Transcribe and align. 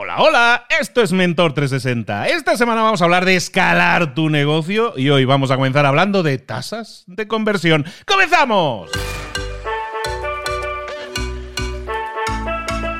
Hola, 0.00 0.22
hola, 0.22 0.66
esto 0.80 1.02
es 1.02 1.10
Mentor 1.10 1.54
360. 1.54 2.28
Esta 2.28 2.56
semana 2.56 2.82
vamos 2.82 3.02
a 3.02 3.04
hablar 3.04 3.24
de 3.24 3.34
escalar 3.34 4.14
tu 4.14 4.30
negocio 4.30 4.94
y 4.96 5.10
hoy 5.10 5.24
vamos 5.24 5.50
a 5.50 5.56
comenzar 5.56 5.86
hablando 5.86 6.22
de 6.22 6.38
tasas 6.38 7.02
de 7.08 7.26
conversión. 7.26 7.84
¡Comenzamos! 8.06 8.92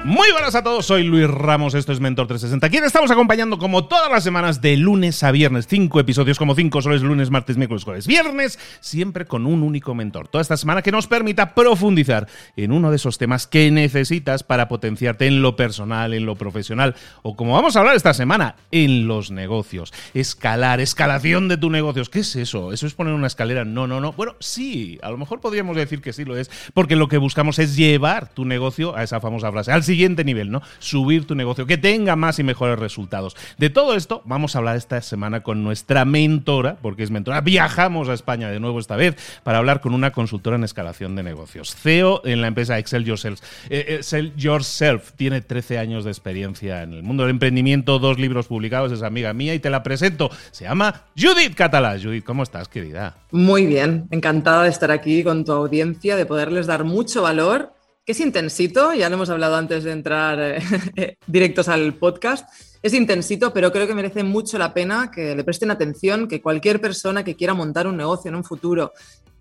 Muy 0.09 0.33
buenas 0.33 0.55
a 0.55 0.63
todos, 0.63 0.87
soy 0.87 1.03
Luis 1.03 1.29
Ramos, 1.29 1.75
esto 1.75 1.93
es 1.93 2.01
Mentor 2.01 2.29
360. 2.29 2.67
Aquí 2.67 2.79
estamos 2.79 3.11
acompañando 3.11 3.59
como 3.59 3.89
todas 3.89 4.11
las 4.11 4.25
semanas 4.25 4.63
de 4.63 4.75
lunes 4.79 5.23
a 5.23 5.31
viernes, 5.33 5.67
cinco 5.67 6.01
episodios 6.01 6.39
como 6.39 6.55
cinco 6.55 6.81
soles, 6.81 7.03
lunes, 7.03 7.29
martes, 7.29 7.59
miércoles, 7.59 7.85
jueves, 7.85 8.07
viernes, 8.07 8.59
siempre 8.81 9.27
con 9.27 9.45
un 9.45 9.63
único 9.63 9.95
mentor. 9.95 10.27
Toda 10.27 10.41
esta 10.41 10.57
semana 10.57 10.81
que 10.81 10.93
nos 10.93 11.09
permita 11.09 11.55
profundizar 11.55 12.27
en 12.57 12.73
uno 12.73 12.89
de 12.89 12.97
esos 12.97 13.19
temas 13.19 13.47
que 13.47 13.71
necesitas 13.71 14.45
para 14.45 14.67
potenciarte 14.67 15.27
en 15.27 15.43
lo 15.43 15.57
personal, 15.57 16.15
en 16.15 16.25
lo 16.25 16.37
profesional 16.37 16.95
o 17.21 17.37
como 17.37 17.53
vamos 17.53 17.77
a 17.77 17.81
hablar 17.81 17.95
esta 17.95 18.15
semana, 18.15 18.57
en 18.71 19.09
los 19.09 19.31
negocios. 19.31 19.93
Escalar, 20.15 20.81
escalación 20.81 21.49
de 21.49 21.59
tus 21.59 21.71
negocios. 21.71 22.09
¿Qué 22.09 22.21
es 22.21 22.35
eso? 22.35 22.73
¿Eso 22.73 22.87
es 22.87 22.95
poner 22.95 23.13
una 23.13 23.27
escalera? 23.27 23.67
No, 23.67 23.87
no, 23.87 24.01
no. 24.01 24.13
Bueno, 24.13 24.37
sí, 24.41 24.99
a 25.03 25.11
lo 25.11 25.19
mejor 25.19 25.43
podríamos 25.43 25.77
decir 25.77 26.01
que 26.01 26.15
sí 26.15 26.25
lo 26.25 26.35
es, 26.35 26.51
porque 26.73 26.97
lo 26.97 27.09
que 27.09 27.19
buscamos 27.19 27.59
es 27.59 27.77
llevar 27.77 28.33
tu 28.33 28.47
negocio 28.47 28.97
a 28.97 29.03
esa 29.03 29.21
famosa 29.21 29.53
frase, 29.53 29.71
nivel, 29.99 30.51
¿no? 30.51 30.63
Subir 30.79 31.27
tu 31.27 31.35
negocio, 31.35 31.67
que 31.67 31.79
tenga 31.79 32.17
más 32.17 32.39
y 32.39 32.43
mejores 32.43 32.79
resultados. 32.79 33.37
De 33.59 33.71
todo 33.71 33.95
esto 33.95 34.23
vamos 34.25 34.55
a 34.55 34.59
hablar 34.59 34.77
esta 34.77 35.01
semana 35.03 35.43
con 35.43 35.65
nuestra 35.65 36.05
mentora, 36.05 36.77
porque 36.81 37.03
es 37.03 37.11
mentora. 37.11 37.41
Viajamos 37.41 38.09
a 38.09 38.15
España 38.15 38.51
de 38.51 38.61
nuevo 38.61 38.79
esta 38.79 38.97
vez 38.97 39.17
para 39.43 39.59
hablar 39.59 39.81
con 39.81 39.95
una 39.95 40.13
consultora 40.13 40.57
en 40.57 40.65
escalación 40.65 41.17
de 41.17 41.23
negocios. 41.23 41.75
CEO 41.75 42.23
en 42.25 42.41
la 42.41 42.49
empresa 42.49 42.79
Excel 42.79 43.05
Yourself. 43.05 43.41
Eh, 43.71 43.97
Excel 43.99 44.35
Yourself 44.37 45.13
tiene 45.13 45.41
13 45.41 45.79
años 45.79 46.05
de 46.05 46.11
experiencia 46.11 46.83
en 46.83 46.93
el 46.93 47.03
mundo 47.03 47.25
del 47.25 47.31
emprendimiento, 47.31 47.99
dos 47.99 48.19
libros 48.19 48.47
publicados, 48.47 48.93
es 48.93 49.03
amiga 49.03 49.33
mía 49.33 49.55
y 49.55 49.59
te 49.59 49.71
la 49.71 49.83
presento. 49.83 50.31
Se 50.51 50.65
llama 50.65 51.03
Judith 51.17 51.55
Catalá. 51.55 51.99
Judith, 52.01 52.25
¿cómo 52.25 52.43
estás, 52.43 52.69
querida? 52.69 53.17
Muy 53.31 53.67
bien, 53.67 54.07
encantada 54.11 54.65
de 54.65 54.71
estar 54.71 54.91
aquí 54.91 55.23
con 55.23 55.45
tu 55.45 55.53
audiencia, 55.53 56.17
de 56.17 56.27
poderles 56.27 56.67
dar 56.67 56.85
mucho 56.85 57.23
valor 57.23 57.73
que 58.09 58.13
es 58.13 58.21
intensito, 58.21 58.95
ya 58.95 59.11
lo 59.11 59.17
hemos 59.17 59.29
hablado 59.29 59.57
antes 59.57 59.85
de 59.85 59.93
entrar 59.93 60.39
eh, 60.97 61.19
directos 61.27 61.69
al 61.69 61.93
podcast, 61.93 62.49
es 62.83 62.95
intensito, 62.95 63.53
pero 63.53 63.71
creo 63.71 63.87
que 63.87 63.95
merece 63.95 64.23
mucho 64.23 64.57
la 64.57 64.73
pena 64.73 65.11
que 65.11 65.37
le 65.37 65.45
presten 65.45 65.71
atención, 65.71 66.27
que 66.27 66.41
cualquier 66.41 66.81
persona 66.81 67.23
que 67.23 67.37
quiera 67.37 67.53
montar 67.53 67.87
un 67.87 67.99
negocio 67.99 68.31
en 68.31 68.37
un 68.37 68.45
futuro 68.45 68.95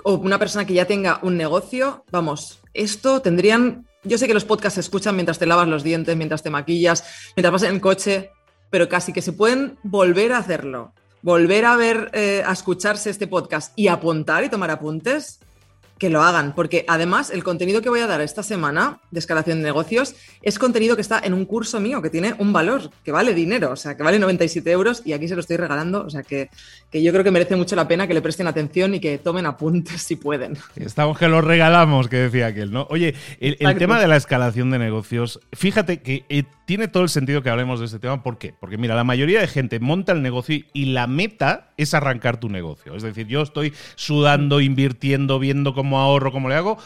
o 0.04 0.16
una 0.16 0.38
persona 0.38 0.66
que 0.66 0.74
ya 0.74 0.84
tenga 0.84 1.22
un 1.22 1.38
negocio, 1.38 2.04
vamos, 2.12 2.60
esto 2.74 3.22
tendrían, 3.22 3.88
yo 4.04 4.18
sé 4.18 4.28
que 4.28 4.34
los 4.34 4.44
podcasts 4.44 4.74
se 4.74 4.82
escuchan 4.82 5.16
mientras 5.16 5.40
te 5.40 5.46
lavas 5.46 5.70
los 5.70 5.84
dientes, 5.84 6.18
mientras 6.18 6.44
te 6.44 6.50
maquillas, 6.50 7.06
mientras 7.38 7.54
vas 7.54 7.64
en 7.64 7.76
el 7.76 7.80
coche, 7.80 8.32
pero 8.70 8.90
casi 8.90 9.14
que 9.14 9.22
se 9.22 9.32
pueden 9.32 9.78
volver 9.84 10.34
a 10.34 10.40
hacerlo, 10.40 10.92
volver 11.22 11.64
a 11.64 11.78
ver, 11.78 12.10
eh, 12.12 12.44
a 12.46 12.52
escucharse 12.52 13.12
este 13.12 13.28
podcast 13.28 13.72
y 13.78 13.88
apuntar 13.88 14.44
y 14.44 14.50
tomar 14.50 14.72
apuntes, 14.72 15.40
que 15.98 16.10
lo 16.10 16.22
hagan, 16.22 16.54
porque 16.54 16.86
además 16.88 17.32
el 17.32 17.44
contenido 17.44 17.82
que 17.82 17.90
voy 17.90 18.00
a 18.00 18.08
dar 18.08 18.22
esta 18.22 18.44
semana 18.44 19.00
de 19.12 19.20
escalación 19.20 19.60
de 19.60 19.66
negocios 19.66 20.16
es 20.42 20.60
contenido 20.60 20.96
que 20.96 21.02
está 21.02 21.20
en 21.24 21.34
un 21.34 21.46
curso 21.46 21.80
mío, 21.80 22.02
que 22.02 22.10
tiene 22.10 22.36
un 22.38 22.54
valor, 22.54 22.92
que 23.04 23.12
vale 23.12 23.34
dinero, 23.34 23.72
o 23.72 23.76
sea, 23.76 23.98
que 23.98 24.04
vale 24.04 24.20
97 24.20 24.72
euros 24.72 25.02
y 25.06 25.14
aquí 25.14 25.28
se 25.28 25.36
lo 25.36 25.42
estoy 25.42 25.58
regalando, 25.58 26.06
o 26.06 26.10
sea, 26.10 26.24
que, 26.24 26.50
que 26.92 27.02
yo 27.02 27.12
creo 27.12 27.24
que 27.24 27.32
merece 27.32 27.56
mucho 27.56 27.76
la 27.76 27.88
pena 27.88 28.08
que 28.08 28.14
le 28.14 28.22
presten 28.22 28.48
atención 28.48 28.96
y 28.96 29.00
que 29.00 29.18
tomen 29.18 29.46
apuntes 29.46 30.02
si 30.02 30.16
pueden. 30.16 30.58
Estamos 30.76 31.18
que 31.18 31.28
lo 31.28 31.42
regalamos, 31.42 32.08
que 32.08 32.18
decía 32.18 32.48
aquel, 32.48 32.72
¿no? 32.72 32.88
Oye, 32.90 33.16
el, 33.40 33.58
el 33.60 33.78
tema 33.78 34.00
de 34.00 34.08
la 34.08 34.18
escalación 34.18 34.70
de 34.72 34.80
negocios, 34.80 35.40
fíjate 35.54 36.02
que 36.02 36.26
eh, 36.30 36.44
tiene 36.68 36.90
todo 36.90 37.04
el 37.04 37.10
sentido 37.10 37.42
que 37.42 37.50
hablemos 37.50 37.80
de 37.80 37.86
este 37.86 37.98
tema, 37.98 38.22
¿por 38.22 38.38
qué? 38.38 38.54
Porque 38.60 38.78
mira, 38.78 38.94
la 38.94 39.06
mayoría 39.06 39.40
de 39.40 39.48
gente 39.48 39.80
monta 39.80 40.12
el 40.12 40.22
negocio 40.22 40.66
y 40.74 40.88
la 40.88 41.08
meta 41.08 41.72
es 41.78 41.94
arrancar 41.94 42.42
tu 42.42 42.50
negocio, 42.50 42.94
es 42.94 43.04
decir, 43.04 43.26
yo 43.28 43.42
estoy 43.42 43.74
sudando, 43.96 44.60
invirtiendo, 44.60 45.40
viendo 45.40 45.74
cómo 45.74 45.98
ahorro, 45.98 46.34
cómo 46.34 46.50
le 46.50 46.56
hago, 46.56 46.78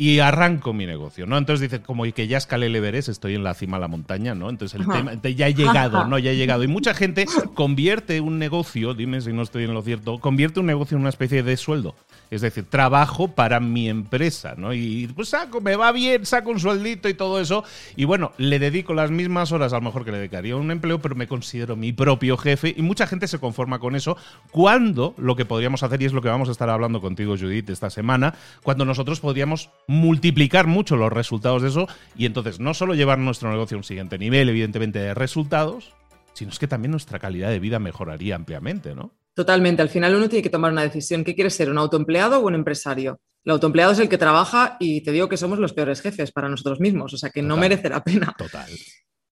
y 0.00 0.18
arranco 0.20 0.72
mi 0.72 0.86
negocio, 0.86 1.26
¿no? 1.26 1.36
Entonces 1.36 1.68
dice, 1.68 1.82
como 1.82 2.06
y 2.06 2.12
que 2.12 2.26
ya 2.26 2.38
escalé 2.38 2.68
el 2.68 2.76
Everest, 2.76 3.10
estoy 3.10 3.34
en 3.34 3.44
la 3.44 3.52
cima 3.52 3.76
de 3.76 3.82
la 3.82 3.88
montaña, 3.88 4.34
¿no? 4.34 4.48
Entonces 4.48 4.80
el 4.80 4.88
tema, 4.88 5.12
ya 5.12 5.46
he 5.46 5.52
llegado, 5.52 6.06
¿no? 6.06 6.18
Ya 6.18 6.30
he 6.30 6.36
llegado. 6.36 6.64
Y 6.64 6.68
mucha 6.68 6.94
gente 6.94 7.26
convierte 7.52 8.22
un 8.22 8.38
negocio, 8.38 8.94
dime 8.94 9.20
si 9.20 9.30
no 9.34 9.42
estoy 9.42 9.64
en 9.64 9.74
lo 9.74 9.82
cierto, 9.82 10.18
convierte 10.18 10.58
un 10.58 10.64
negocio 10.64 10.94
en 10.94 11.02
una 11.02 11.10
especie 11.10 11.42
de 11.42 11.54
sueldo. 11.58 11.94
Es 12.30 12.40
decir, 12.40 12.64
trabajo 12.64 13.28
para 13.28 13.60
mi 13.60 13.90
empresa, 13.90 14.54
¿no? 14.56 14.72
Y 14.72 15.08
pues 15.14 15.30
saco, 15.30 15.60
me 15.60 15.76
va 15.76 15.92
bien, 15.92 16.24
saco 16.24 16.50
un 16.50 16.60
sueldito 16.60 17.08
y 17.08 17.14
todo 17.14 17.38
eso. 17.38 17.64
Y 17.94 18.04
bueno, 18.04 18.32
le 18.38 18.58
dedico 18.58 18.94
las 18.94 19.10
mismas 19.10 19.52
horas 19.52 19.74
a 19.74 19.76
lo 19.76 19.82
mejor 19.82 20.06
que 20.06 20.12
le 20.12 20.18
dedicaría 20.18 20.54
a 20.54 20.56
un 20.56 20.70
empleo, 20.70 21.02
pero 21.02 21.14
me 21.14 21.26
considero 21.26 21.76
mi 21.76 21.92
propio 21.92 22.38
jefe. 22.38 22.72
Y 22.74 22.80
mucha 22.80 23.06
gente 23.06 23.28
se 23.28 23.38
conforma 23.38 23.80
con 23.80 23.96
eso 23.96 24.16
cuando 24.50 25.14
lo 25.18 25.36
que 25.36 25.44
podríamos 25.44 25.82
hacer, 25.82 26.00
y 26.00 26.06
es 26.06 26.12
lo 26.14 26.22
que 26.22 26.28
vamos 26.28 26.48
a 26.48 26.52
estar 26.52 26.70
hablando 26.70 27.02
contigo, 27.02 27.36
Judith, 27.36 27.68
esta 27.68 27.90
semana, 27.90 28.34
cuando 28.62 28.84
nosotros 28.84 29.20
podríamos 29.20 29.70
multiplicar 29.90 30.68
mucho 30.68 30.94
los 30.94 31.12
resultados 31.12 31.62
de 31.62 31.68
eso 31.68 31.88
y 32.16 32.24
entonces 32.24 32.60
no 32.60 32.74
solo 32.74 32.94
llevar 32.94 33.18
nuestro 33.18 33.50
negocio 33.50 33.74
a 33.76 33.78
un 33.78 33.84
siguiente 33.84 34.18
nivel, 34.18 34.48
evidentemente, 34.48 35.00
de 35.00 35.14
resultados, 35.14 35.92
sino 36.32 36.52
es 36.52 36.60
que 36.60 36.68
también 36.68 36.92
nuestra 36.92 37.18
calidad 37.18 37.50
de 37.50 37.58
vida 37.58 37.80
mejoraría 37.80 38.36
ampliamente, 38.36 38.94
¿no? 38.94 39.12
Totalmente. 39.34 39.82
Al 39.82 39.88
final 39.88 40.14
uno 40.14 40.28
tiene 40.28 40.44
que 40.44 40.50
tomar 40.50 40.70
una 40.70 40.82
decisión. 40.82 41.24
¿Qué 41.24 41.34
quiere 41.34 41.50
ser? 41.50 41.70
¿Un 41.70 41.78
autoempleado 41.78 42.38
o 42.38 42.46
un 42.46 42.54
empresario? 42.54 43.20
El 43.44 43.50
autoempleado 43.50 43.90
es 43.90 43.98
el 43.98 44.08
que 44.08 44.16
trabaja 44.16 44.76
y 44.78 45.02
te 45.02 45.10
digo 45.10 45.28
que 45.28 45.36
somos 45.36 45.58
los 45.58 45.72
peores 45.72 46.00
jefes 46.00 46.30
para 46.30 46.48
nosotros 46.48 46.78
mismos, 46.78 47.12
o 47.12 47.16
sea 47.16 47.30
que 47.30 47.42
no 47.42 47.56
merece 47.56 47.88
la 47.88 48.04
pena. 48.04 48.32
Total. 48.38 48.70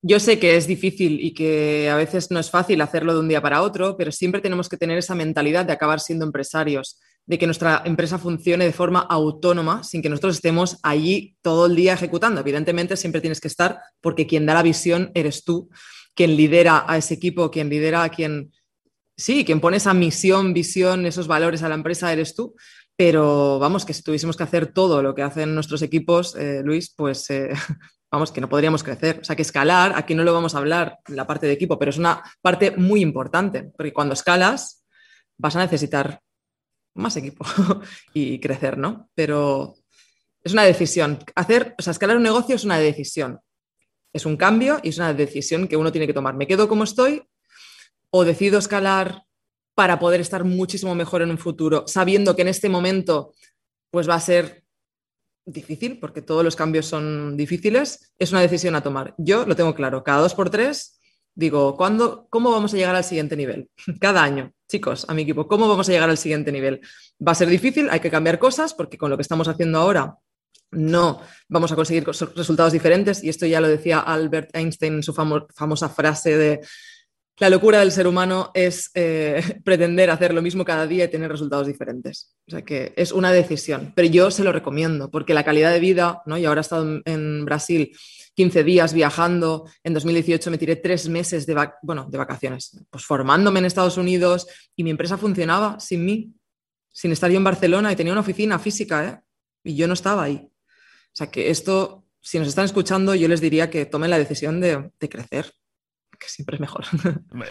Yo 0.02 0.18
sé 0.18 0.40
que 0.40 0.56
es 0.56 0.66
difícil 0.66 1.20
y 1.20 1.34
que 1.34 1.88
a 1.88 1.96
veces 1.96 2.32
no 2.32 2.40
es 2.40 2.50
fácil 2.50 2.80
hacerlo 2.80 3.14
de 3.14 3.20
un 3.20 3.28
día 3.28 3.42
para 3.42 3.62
otro, 3.62 3.96
pero 3.96 4.10
siempre 4.10 4.40
tenemos 4.40 4.68
que 4.68 4.76
tener 4.76 4.98
esa 4.98 5.14
mentalidad 5.14 5.66
de 5.66 5.72
acabar 5.72 6.00
siendo 6.00 6.24
empresarios, 6.24 6.98
de 7.28 7.38
que 7.38 7.46
nuestra 7.46 7.82
empresa 7.84 8.18
funcione 8.18 8.64
de 8.64 8.72
forma 8.72 9.00
autónoma 9.00 9.84
sin 9.84 10.00
que 10.00 10.08
nosotros 10.08 10.36
estemos 10.36 10.78
allí 10.82 11.36
todo 11.42 11.66
el 11.66 11.76
día 11.76 11.92
ejecutando. 11.92 12.40
Evidentemente 12.40 12.96
siempre 12.96 13.20
tienes 13.20 13.38
que 13.38 13.48
estar 13.48 13.80
porque 14.00 14.26
quien 14.26 14.46
da 14.46 14.54
la 14.54 14.62
visión 14.62 15.12
eres 15.14 15.44
tú, 15.44 15.68
quien 16.14 16.36
lidera 16.36 16.86
a 16.88 16.96
ese 16.96 17.14
equipo, 17.14 17.50
quien 17.50 17.68
lidera 17.68 18.02
a 18.02 18.08
quien 18.08 18.50
sí, 19.14 19.44
quien 19.44 19.60
pone 19.60 19.76
esa 19.76 19.92
misión, 19.92 20.54
visión, 20.54 21.04
esos 21.04 21.26
valores 21.26 21.62
a 21.62 21.68
la 21.68 21.74
empresa 21.74 22.10
eres 22.10 22.34
tú. 22.34 22.54
Pero 22.96 23.58
vamos, 23.58 23.84
que 23.84 23.92
si 23.92 24.02
tuviésemos 24.02 24.34
que 24.34 24.44
hacer 24.44 24.72
todo 24.72 25.02
lo 25.02 25.14
que 25.14 25.22
hacen 25.22 25.54
nuestros 25.54 25.82
equipos, 25.82 26.34
eh, 26.34 26.62
Luis, 26.64 26.94
pues 26.96 27.28
eh, 27.28 27.50
vamos, 28.10 28.32
que 28.32 28.40
no 28.40 28.48
podríamos 28.48 28.82
crecer. 28.82 29.18
O 29.20 29.24
sea, 29.24 29.36
que 29.36 29.42
escalar, 29.42 29.92
aquí 29.96 30.14
no 30.14 30.24
lo 30.24 30.32
vamos 30.32 30.54
a 30.54 30.58
hablar, 30.58 30.96
la 31.08 31.26
parte 31.26 31.46
de 31.46 31.52
equipo, 31.52 31.78
pero 31.78 31.90
es 31.90 31.98
una 31.98 32.22
parte 32.40 32.70
muy 32.70 33.02
importante, 33.02 33.70
porque 33.76 33.92
cuando 33.92 34.14
escalas 34.14 34.86
vas 35.36 35.56
a 35.56 35.60
necesitar 35.60 36.22
más 36.98 37.16
equipo 37.16 37.44
y 38.14 38.40
crecer, 38.40 38.78
¿no? 38.78 39.10
Pero 39.14 39.74
es 40.42 40.52
una 40.52 40.64
decisión. 40.64 41.18
Hacer, 41.34 41.74
o 41.78 41.82
sea, 41.82 41.90
escalar 41.92 42.16
un 42.16 42.22
negocio 42.22 42.56
es 42.56 42.64
una 42.64 42.78
decisión. 42.78 43.40
Es 44.12 44.26
un 44.26 44.36
cambio 44.36 44.80
y 44.82 44.90
es 44.90 44.98
una 44.98 45.12
decisión 45.12 45.68
que 45.68 45.76
uno 45.76 45.92
tiene 45.92 46.06
que 46.06 46.14
tomar. 46.14 46.34
¿Me 46.34 46.46
quedo 46.46 46.68
como 46.68 46.84
estoy 46.84 47.22
o 48.10 48.24
decido 48.24 48.58
escalar 48.58 49.22
para 49.74 49.98
poder 49.98 50.20
estar 50.20 50.44
muchísimo 50.44 50.94
mejor 50.94 51.22
en 51.22 51.30
un 51.30 51.38
futuro, 51.38 51.84
sabiendo 51.86 52.34
que 52.34 52.42
en 52.42 52.48
este 52.48 52.68
momento 52.68 53.32
pues 53.90 54.08
va 54.08 54.16
a 54.16 54.20
ser 54.20 54.64
difícil, 55.46 55.98
porque 55.98 56.20
todos 56.20 56.44
los 56.44 56.56
cambios 56.56 56.86
son 56.86 57.36
difíciles, 57.36 58.12
es 58.18 58.32
una 58.32 58.40
decisión 58.40 58.74
a 58.74 58.82
tomar. 58.82 59.14
Yo 59.18 59.46
lo 59.46 59.56
tengo 59.56 59.74
claro, 59.74 60.02
cada 60.02 60.20
dos 60.20 60.34
por 60.34 60.50
tres 60.50 60.98
digo, 61.38 61.76
¿cuándo, 61.76 62.26
¿cómo 62.30 62.50
vamos 62.50 62.74
a 62.74 62.76
llegar 62.76 62.96
al 62.96 63.04
siguiente 63.04 63.36
nivel? 63.36 63.70
Cada 64.00 64.24
año, 64.24 64.52
chicos, 64.68 65.06
a 65.08 65.14
mi 65.14 65.22
equipo, 65.22 65.48
¿cómo 65.48 65.68
vamos 65.68 65.88
a 65.88 65.92
llegar 65.92 66.10
al 66.10 66.18
siguiente 66.18 66.52
nivel? 66.52 66.80
Va 67.26 67.32
a 67.32 67.34
ser 67.34 67.48
difícil, 67.48 67.88
hay 67.90 68.00
que 68.00 68.10
cambiar 68.10 68.38
cosas, 68.38 68.74
porque 68.74 68.98
con 68.98 69.10
lo 69.10 69.16
que 69.16 69.22
estamos 69.22 69.48
haciendo 69.48 69.78
ahora 69.78 70.16
no 70.70 71.20
vamos 71.48 71.72
a 71.72 71.76
conseguir 71.76 72.04
resultados 72.04 72.72
diferentes, 72.72 73.24
y 73.24 73.30
esto 73.30 73.46
ya 73.46 73.60
lo 73.60 73.68
decía 73.68 74.00
Albert 74.00 74.54
Einstein 74.54 74.94
en 74.94 75.02
su 75.02 75.14
famosa 75.14 75.88
frase 75.88 76.36
de 76.36 76.60
la 77.40 77.50
locura 77.50 77.80
del 77.80 77.92
ser 77.92 78.06
humano 78.06 78.50
es 78.52 78.90
eh, 78.94 79.40
pretender 79.64 80.10
hacer 80.10 80.34
lo 80.34 80.42
mismo 80.42 80.64
cada 80.64 80.86
día 80.86 81.04
y 81.04 81.08
tener 81.08 81.30
resultados 81.30 81.66
diferentes. 81.66 82.34
O 82.46 82.50
sea 82.50 82.62
que 82.62 82.92
es 82.96 83.12
una 83.12 83.32
decisión, 83.32 83.92
pero 83.94 84.08
yo 84.08 84.30
se 84.30 84.44
lo 84.44 84.52
recomiendo 84.52 85.10
porque 85.10 85.34
la 85.34 85.44
calidad 85.44 85.72
de 85.72 85.80
vida, 85.80 86.22
¿no? 86.26 86.36
y 86.36 86.44
ahora 86.44 86.60
he 86.60 86.62
estado 86.62 87.00
en, 87.04 87.44
Brasil 87.44 87.96
15 88.38 88.62
días 88.62 88.94
viajando, 88.94 89.68
en 89.82 89.94
2018 89.94 90.52
me 90.52 90.58
tiré 90.58 90.76
tres 90.76 91.08
meses 91.08 91.44
de, 91.44 91.56
bueno, 91.82 92.06
de 92.08 92.18
vacaciones, 92.18 92.70
pues 92.88 93.04
formándome 93.04 93.58
en 93.58 93.64
Estados 93.64 93.96
Unidos 93.96 94.46
y 94.76 94.84
mi 94.84 94.90
empresa 94.90 95.18
funcionaba 95.18 95.80
sin 95.80 96.04
mí, 96.04 96.32
sin 96.92 97.10
estar 97.10 97.28
yo 97.32 97.36
en 97.36 97.42
Barcelona 97.42 97.90
y 97.90 97.96
tenía 97.96 98.12
una 98.12 98.20
oficina 98.20 98.60
física 98.60 99.08
¿eh? 99.08 99.20
y 99.64 99.74
yo 99.74 99.88
no 99.88 99.94
estaba 99.94 100.22
ahí. 100.22 100.36
O 100.36 101.14
sea 101.14 101.28
que 101.32 101.50
esto, 101.50 102.04
si 102.20 102.38
nos 102.38 102.46
están 102.46 102.66
escuchando, 102.66 103.12
yo 103.16 103.26
les 103.26 103.40
diría 103.40 103.70
que 103.70 103.86
tomen 103.86 104.10
la 104.10 104.18
decisión 104.18 104.60
de, 104.60 104.88
de 105.00 105.08
crecer, 105.08 105.52
que 106.18 106.28
siempre 106.28 106.56
es 106.56 106.60
mejor. 106.60 106.84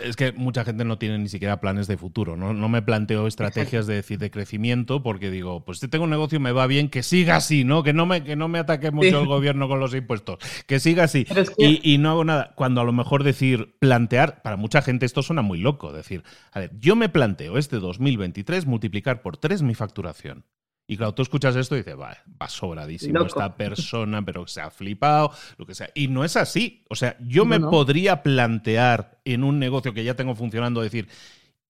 Es 0.03 0.15
que 0.15 0.31
mucha 0.33 0.65
gente 0.65 0.83
no 0.85 0.97
tiene 0.97 1.17
ni 1.17 1.29
siquiera 1.29 1.59
planes 1.59 1.87
de 1.87 1.97
futuro, 1.97 2.35
no, 2.35 2.53
no 2.53 2.69
me 2.69 2.81
planteo 2.81 3.27
estrategias 3.27 3.87
de, 3.87 3.95
decir, 3.95 4.19
de 4.19 4.29
crecimiento 4.29 5.01
porque 5.01 5.31
digo, 5.31 5.63
pues 5.65 5.79
si 5.79 5.87
tengo 5.87 6.03
un 6.03 6.09
negocio 6.09 6.39
me 6.39 6.51
va 6.51 6.67
bien, 6.67 6.89
que 6.89 7.03
siga 7.03 7.37
así, 7.37 7.63
¿no? 7.63 7.83
Que 7.83 7.93
no 7.93 8.05
me, 8.05 8.23
que 8.23 8.35
no 8.35 8.47
me 8.47 8.59
ataque 8.59 8.91
mucho 8.91 9.19
el 9.19 9.27
gobierno 9.27 9.67
con 9.67 9.79
los 9.79 9.93
impuestos, 9.93 10.39
que 10.65 10.79
siga 10.79 11.05
así. 11.05 11.25
Y, 11.57 11.93
y, 11.93 11.97
no 11.97 12.11
hago 12.11 12.25
nada. 12.25 12.53
Cuando 12.55 12.81
a 12.81 12.83
lo 12.83 12.93
mejor 12.93 13.23
decir, 13.23 13.75
plantear, 13.79 14.41
para 14.41 14.57
mucha 14.57 14.81
gente 14.81 15.05
esto 15.05 15.23
suena 15.23 15.41
muy 15.41 15.59
loco, 15.59 15.93
decir, 15.93 16.23
a 16.51 16.59
ver, 16.59 16.71
yo 16.79 16.95
me 16.95 17.09
planteo 17.09 17.57
este 17.57 17.77
2023 17.77 18.65
multiplicar 18.65 19.21
por 19.21 19.37
tres 19.37 19.61
mi 19.61 19.75
facturación. 19.75 20.45
Y 20.89 20.95
claro, 20.95 21.13
tú 21.13 21.21
escuchas 21.21 21.55
esto 21.57 21.75
y 21.75 21.79
dices, 21.79 21.99
va, 21.99 22.17
va 22.41 22.47
sobradísimo 22.47 23.25
esta 23.25 23.57
persona, 23.57 24.23
pero 24.23 24.47
se 24.47 24.61
ha 24.61 24.71
flipado, 24.71 25.31
lo 25.57 25.65
que 25.65 25.75
sea. 25.75 25.89
Y 25.93 26.07
no 26.07 26.23
es 26.23 26.37
así. 26.37 26.85
O 26.89 26.95
sea, 26.95 27.17
yo 27.19 27.43
me 27.43 27.59
podría 27.59 28.23
plantear 28.23 29.19
en 29.25 29.43
un 29.43 29.59
negocio 29.59 29.93
que 29.93 30.05
ya 30.05 30.15
tengo 30.15 30.33
funcionando, 30.33 30.81
decir, 30.81 31.09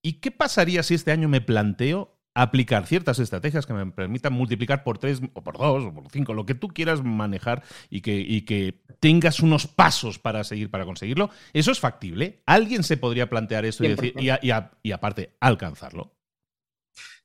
¿y 0.04 0.14
qué 0.14 0.30
pasaría 0.30 0.84
si 0.84 0.94
este 0.94 1.12
año 1.12 1.28
me 1.28 1.42
planteo 1.42 2.14
aplicar 2.36 2.86
ciertas 2.86 3.18
estrategias 3.18 3.66
que 3.66 3.74
me 3.74 3.88
permitan 3.88 4.32
multiplicar 4.32 4.84
por 4.84 5.00
tres 5.00 5.20
o 5.34 5.44
por 5.44 5.58
dos 5.58 5.86
o 5.86 5.92
por 5.92 6.12
cinco, 6.12 6.36
lo 6.36 6.46
que 6.46 6.54
tú 6.54 6.68
quieras 6.68 7.04
manejar 7.04 7.64
y 7.90 8.02
que, 8.02 8.20
y 8.20 8.42
que 8.42 8.84
tengas 9.00 9.40
unos 9.40 9.66
pasos 9.66 10.20
para 10.20 10.44
seguir, 10.44 10.70
para 10.70 10.86
conseguirlo? 10.86 11.32
Eso 11.54 11.72
es 11.72 11.80
factible. 11.80 12.44
Alguien 12.46 12.84
se 12.84 12.98
podría 12.98 13.28
plantear 13.28 13.66
esto 13.66 13.84
y, 13.84 13.88
decir, 13.88 14.14
y 14.20 14.92
aparte 14.92 15.32
alcanzarlo. 15.40 16.17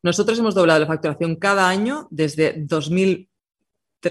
Nosotros 0.02 0.38
hemos 0.38 0.54
doblado 0.54 0.80
la 0.80 0.86
facturación 0.86 1.36
cada 1.36 1.68
año 1.68 2.08
desde 2.10 2.54
2000, 2.56 3.28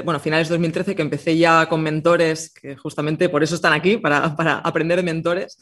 bueno, 0.04 0.20
finales 0.20 0.48
de 0.48 0.54
2013, 0.54 0.96
que 0.96 1.02
empecé 1.02 1.38
ya 1.38 1.68
con 1.68 1.82
mentores, 1.82 2.54
que 2.54 2.76
justamente 2.78 3.30
por 3.30 3.44
eso 3.44 3.56
están 3.56 3.74
aquí, 3.74 3.98
para, 3.98 4.26
aprender 4.60 4.98
de 4.98 5.04
mentores. 5.04 5.58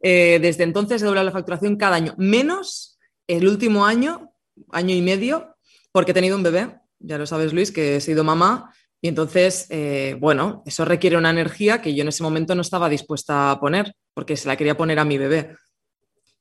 Eh, 0.00 0.38
desde 0.40 0.64
entonces 0.64 1.02
he 1.02 1.04
doblado 1.04 1.26
la 1.26 1.32
facturación 1.32 1.76
cada 1.76 1.96
año, 1.96 2.14
menos 2.16 2.98
el 3.26 3.46
último 3.46 3.86
año, 3.86 4.32
año 4.70 4.94
y 4.94 5.02
medio, 5.02 5.56
porque 5.92 6.10
he 6.12 6.14
tenido 6.14 6.36
un 6.36 6.42
bebé, 6.42 6.78
ya 6.98 7.18
lo 7.18 7.26
sabes 7.26 7.52
Luis, 7.52 7.70
que 7.70 7.96
he 7.96 8.00
sido 8.00 8.24
mamá, 8.24 8.74
y 9.04 9.08
entonces, 9.08 9.66
eh, 9.68 10.16
bueno, 10.18 10.62
eso 10.64 10.86
requiere 10.86 11.18
una 11.18 11.28
energía 11.28 11.82
que 11.82 11.94
yo 11.94 12.00
en 12.00 12.08
ese 12.08 12.22
momento 12.22 12.54
no 12.54 12.62
estaba 12.62 12.88
dispuesta 12.88 13.50
a 13.50 13.60
poner, 13.60 13.94
porque 14.14 14.34
se 14.34 14.48
la 14.48 14.56
quería 14.56 14.78
poner 14.78 14.98
a 14.98 15.04
mi 15.04 15.18
bebé. 15.18 15.56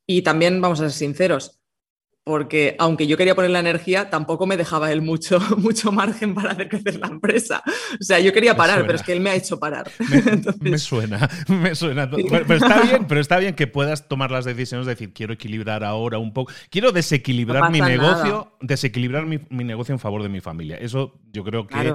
Y 0.08 0.22
también, 0.22 0.62
vamos 0.62 0.80
a 0.80 0.90
ser 0.90 0.98
sinceros, 0.98 1.60
porque 2.24 2.76
aunque 2.80 3.06
yo 3.06 3.18
quería 3.18 3.36
poner 3.36 3.52
la 3.52 3.60
energía, 3.60 4.10
tampoco 4.10 4.46
me 4.46 4.56
dejaba 4.56 4.92
él 4.92 5.02
mucho, 5.02 5.40
mucho 5.58 5.92
margen 5.92 6.34
para 6.34 6.52
hacer 6.52 6.70
crecer 6.70 7.00
la 7.00 7.08
empresa. 7.08 7.64
O 8.00 8.04
sea, 8.04 8.20
yo 8.20 8.32
quería 8.32 8.56
parar, 8.56 8.82
pero 8.86 8.96
es 8.96 9.04
que 9.04 9.12
él 9.12 9.20
me 9.20 9.30
ha 9.30 9.36
hecho 9.36 9.60
parar. 9.60 9.92
Me, 10.62 10.78
suena, 10.78 11.30
me 11.48 11.76
suena. 11.76 12.10
Pero, 12.10 12.56
está 12.56 12.82
bien, 12.82 13.06
pero 13.08 13.22
está 13.22 13.38
bien 13.38 13.56
que 13.56 13.68
puedas 13.68 14.08
tomar 14.08 14.32
las 14.32 14.46
decisiones, 14.46 14.86
de 14.86 14.94
decir, 14.94 15.14
quiero 15.14 15.34
equilibrar 15.34 15.84
ahora 15.84 16.18
un 16.18 16.34
poco, 16.34 16.52
quiero 16.70 16.92
desequilibrar 16.92 17.72
mi 17.72 17.82
negocio, 17.82 18.58
desequilibrar 18.62 19.26
mi, 19.26 19.40
negocio 19.50 19.94
en 19.94 20.00
favor 20.00 20.24
de 20.24 20.30
mi 20.30 20.40
familia. 20.40 20.78
Eso 20.78 21.20
yo 21.32 21.44
creo 21.44 21.68
que 21.68 21.94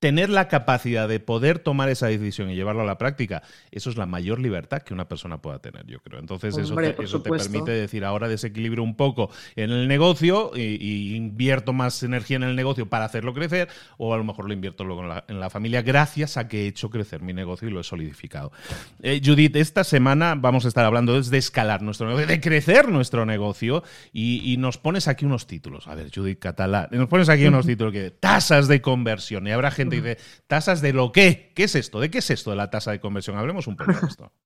tener 0.00 0.30
la 0.30 0.48
capacidad 0.48 1.06
de 1.06 1.20
poder 1.20 1.58
tomar 1.58 1.90
esa 1.90 2.06
decisión 2.06 2.50
y 2.50 2.54
llevarlo 2.54 2.80
a 2.80 2.86
la 2.86 2.96
práctica, 2.96 3.42
eso 3.70 3.90
es 3.90 3.98
la 3.98 4.06
mayor 4.06 4.40
libertad 4.40 4.80
que 4.80 4.94
una 4.94 5.06
persona 5.06 5.42
pueda 5.42 5.58
tener, 5.58 5.86
yo 5.86 6.00
creo. 6.00 6.18
Entonces, 6.18 6.56
eso, 6.56 6.74
te, 6.74 6.96
eso 7.02 7.20
te, 7.20 7.28
permite 7.28 7.70
decir, 7.70 8.06
ahora 8.06 8.26
desequilibro 8.26 8.82
un 8.82 8.96
poco 8.96 9.30
en 9.56 9.70
el 9.70 9.86
negocio 9.88 10.52
y, 10.56 11.14
invierto 11.14 11.74
más 11.74 12.02
energía 12.02 12.36
en 12.36 12.44
el 12.44 12.56
negocio 12.56 12.88
para 12.88 13.04
hacerlo 13.04 13.34
crecer, 13.34 13.68
o 13.98 14.14
a 14.14 14.16
lo 14.16 14.24
mejor 14.24 14.46
lo 14.46 14.54
invierto 14.54 14.84
luego 14.84 15.22
en 15.28 15.38
la, 15.38 15.50
familia, 15.50 15.82
gracias 15.82 16.38
a 16.38 16.48
que 16.48 16.64
he 16.64 16.66
hecho 16.68 16.88
crecer 16.88 17.20
mi 17.20 17.34
negocio 17.34 17.68
y 17.68 17.70
lo 17.70 17.80
he 17.80 17.84
solidificado. 17.84 18.52
Eh, 19.02 19.20
Judith, 19.22 19.56
esta 19.56 19.84
semana 19.84 20.34
vamos 20.34 20.64
a 20.64 20.68
estar 20.68 20.86
hablando 20.86 21.20
de 21.20 21.38
escalar 21.38 21.82
nuestro 21.82 22.06
negocio, 22.06 22.26
de 22.26 22.40
crecer 22.40 22.88
nuestro 22.88 23.26
negocio, 23.26 23.82
y, 24.12 24.56
nos 24.60 24.78
pones 24.78 25.08
aquí 25.08 25.24
unos 25.26 25.46
títulos. 25.46 25.88
A 25.88 25.94
ver, 25.94 26.10
Judith 26.14 26.38
Catalá, 26.38 26.88
nos 26.90 27.08
pones 27.08 27.28
aquí 27.28 27.46
unos 27.46 27.66
títulos 27.66 27.92
que 27.92 28.10
tasas 28.10 28.66
de 28.66 28.80
conversión, 28.80 29.46
y 29.46 29.50
habrá 29.50 29.70
gente 29.70 29.89
dice, 29.96 30.18
tasas 30.46 30.80
de 30.80 30.92
lo 30.92 31.12
qué. 31.12 31.52
¿Qué 31.54 31.64
es 31.64 31.74
esto? 31.74 32.00
¿De 32.00 32.10
qué 32.10 32.18
es 32.18 32.30
esto 32.30 32.50
de 32.50 32.56
la 32.56 32.70
tasa 32.70 32.90
de 32.92 33.00
conversión? 33.00 33.36
Hablemos 33.36 33.66
un 33.66 33.76
poco 33.76 33.92
de 33.92 34.06
esto. 34.06 34.32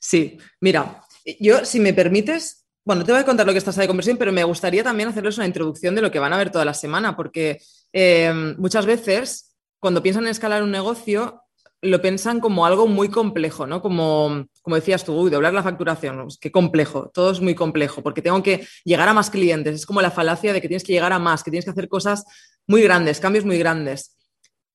Sí, 0.00 0.38
mira, 0.60 1.02
yo, 1.40 1.64
si 1.64 1.80
me 1.80 1.92
permites, 1.92 2.68
bueno, 2.84 3.04
te 3.04 3.10
voy 3.10 3.20
a 3.20 3.24
contar 3.24 3.44
lo 3.44 3.52
que 3.52 3.58
es 3.58 3.64
tasa 3.64 3.80
de 3.80 3.88
conversión, 3.88 4.16
pero 4.16 4.32
me 4.32 4.44
gustaría 4.44 4.84
también 4.84 5.08
hacerles 5.08 5.36
una 5.36 5.46
introducción 5.46 5.96
de 5.96 6.00
lo 6.00 6.12
que 6.12 6.20
van 6.20 6.32
a 6.32 6.38
ver 6.38 6.50
toda 6.52 6.64
la 6.64 6.72
semana, 6.72 7.16
porque 7.16 7.60
eh, 7.92 8.54
muchas 8.56 8.86
veces 8.86 9.56
cuando 9.80 10.02
piensan 10.02 10.24
en 10.24 10.30
escalar 10.30 10.62
un 10.62 10.70
negocio, 10.70 11.42
lo 11.80 12.02
piensan 12.02 12.40
como 12.40 12.66
algo 12.66 12.88
muy 12.88 13.08
complejo, 13.08 13.66
¿no? 13.66 13.80
Como, 13.80 14.46
como 14.62 14.76
decías 14.76 15.04
tú, 15.04 15.14
uy, 15.14 15.30
doblar 15.30 15.54
la 15.54 15.62
facturación, 15.62 16.26
qué 16.40 16.50
complejo, 16.50 17.10
todo 17.14 17.30
es 17.30 17.40
muy 17.40 17.54
complejo, 17.54 18.02
porque 18.02 18.22
tengo 18.22 18.42
que 18.42 18.66
llegar 18.84 19.08
a 19.08 19.14
más 19.14 19.30
clientes, 19.30 19.74
es 19.76 19.86
como 19.86 20.02
la 20.02 20.10
falacia 20.10 20.52
de 20.52 20.60
que 20.60 20.68
tienes 20.68 20.82
que 20.82 20.92
llegar 20.92 21.12
a 21.12 21.20
más, 21.20 21.44
que 21.44 21.50
tienes 21.50 21.64
que 21.64 21.70
hacer 21.70 21.88
cosas 21.88 22.24
muy 22.66 22.82
grandes, 22.82 23.20
cambios 23.20 23.44
muy 23.44 23.58
grandes. 23.58 24.16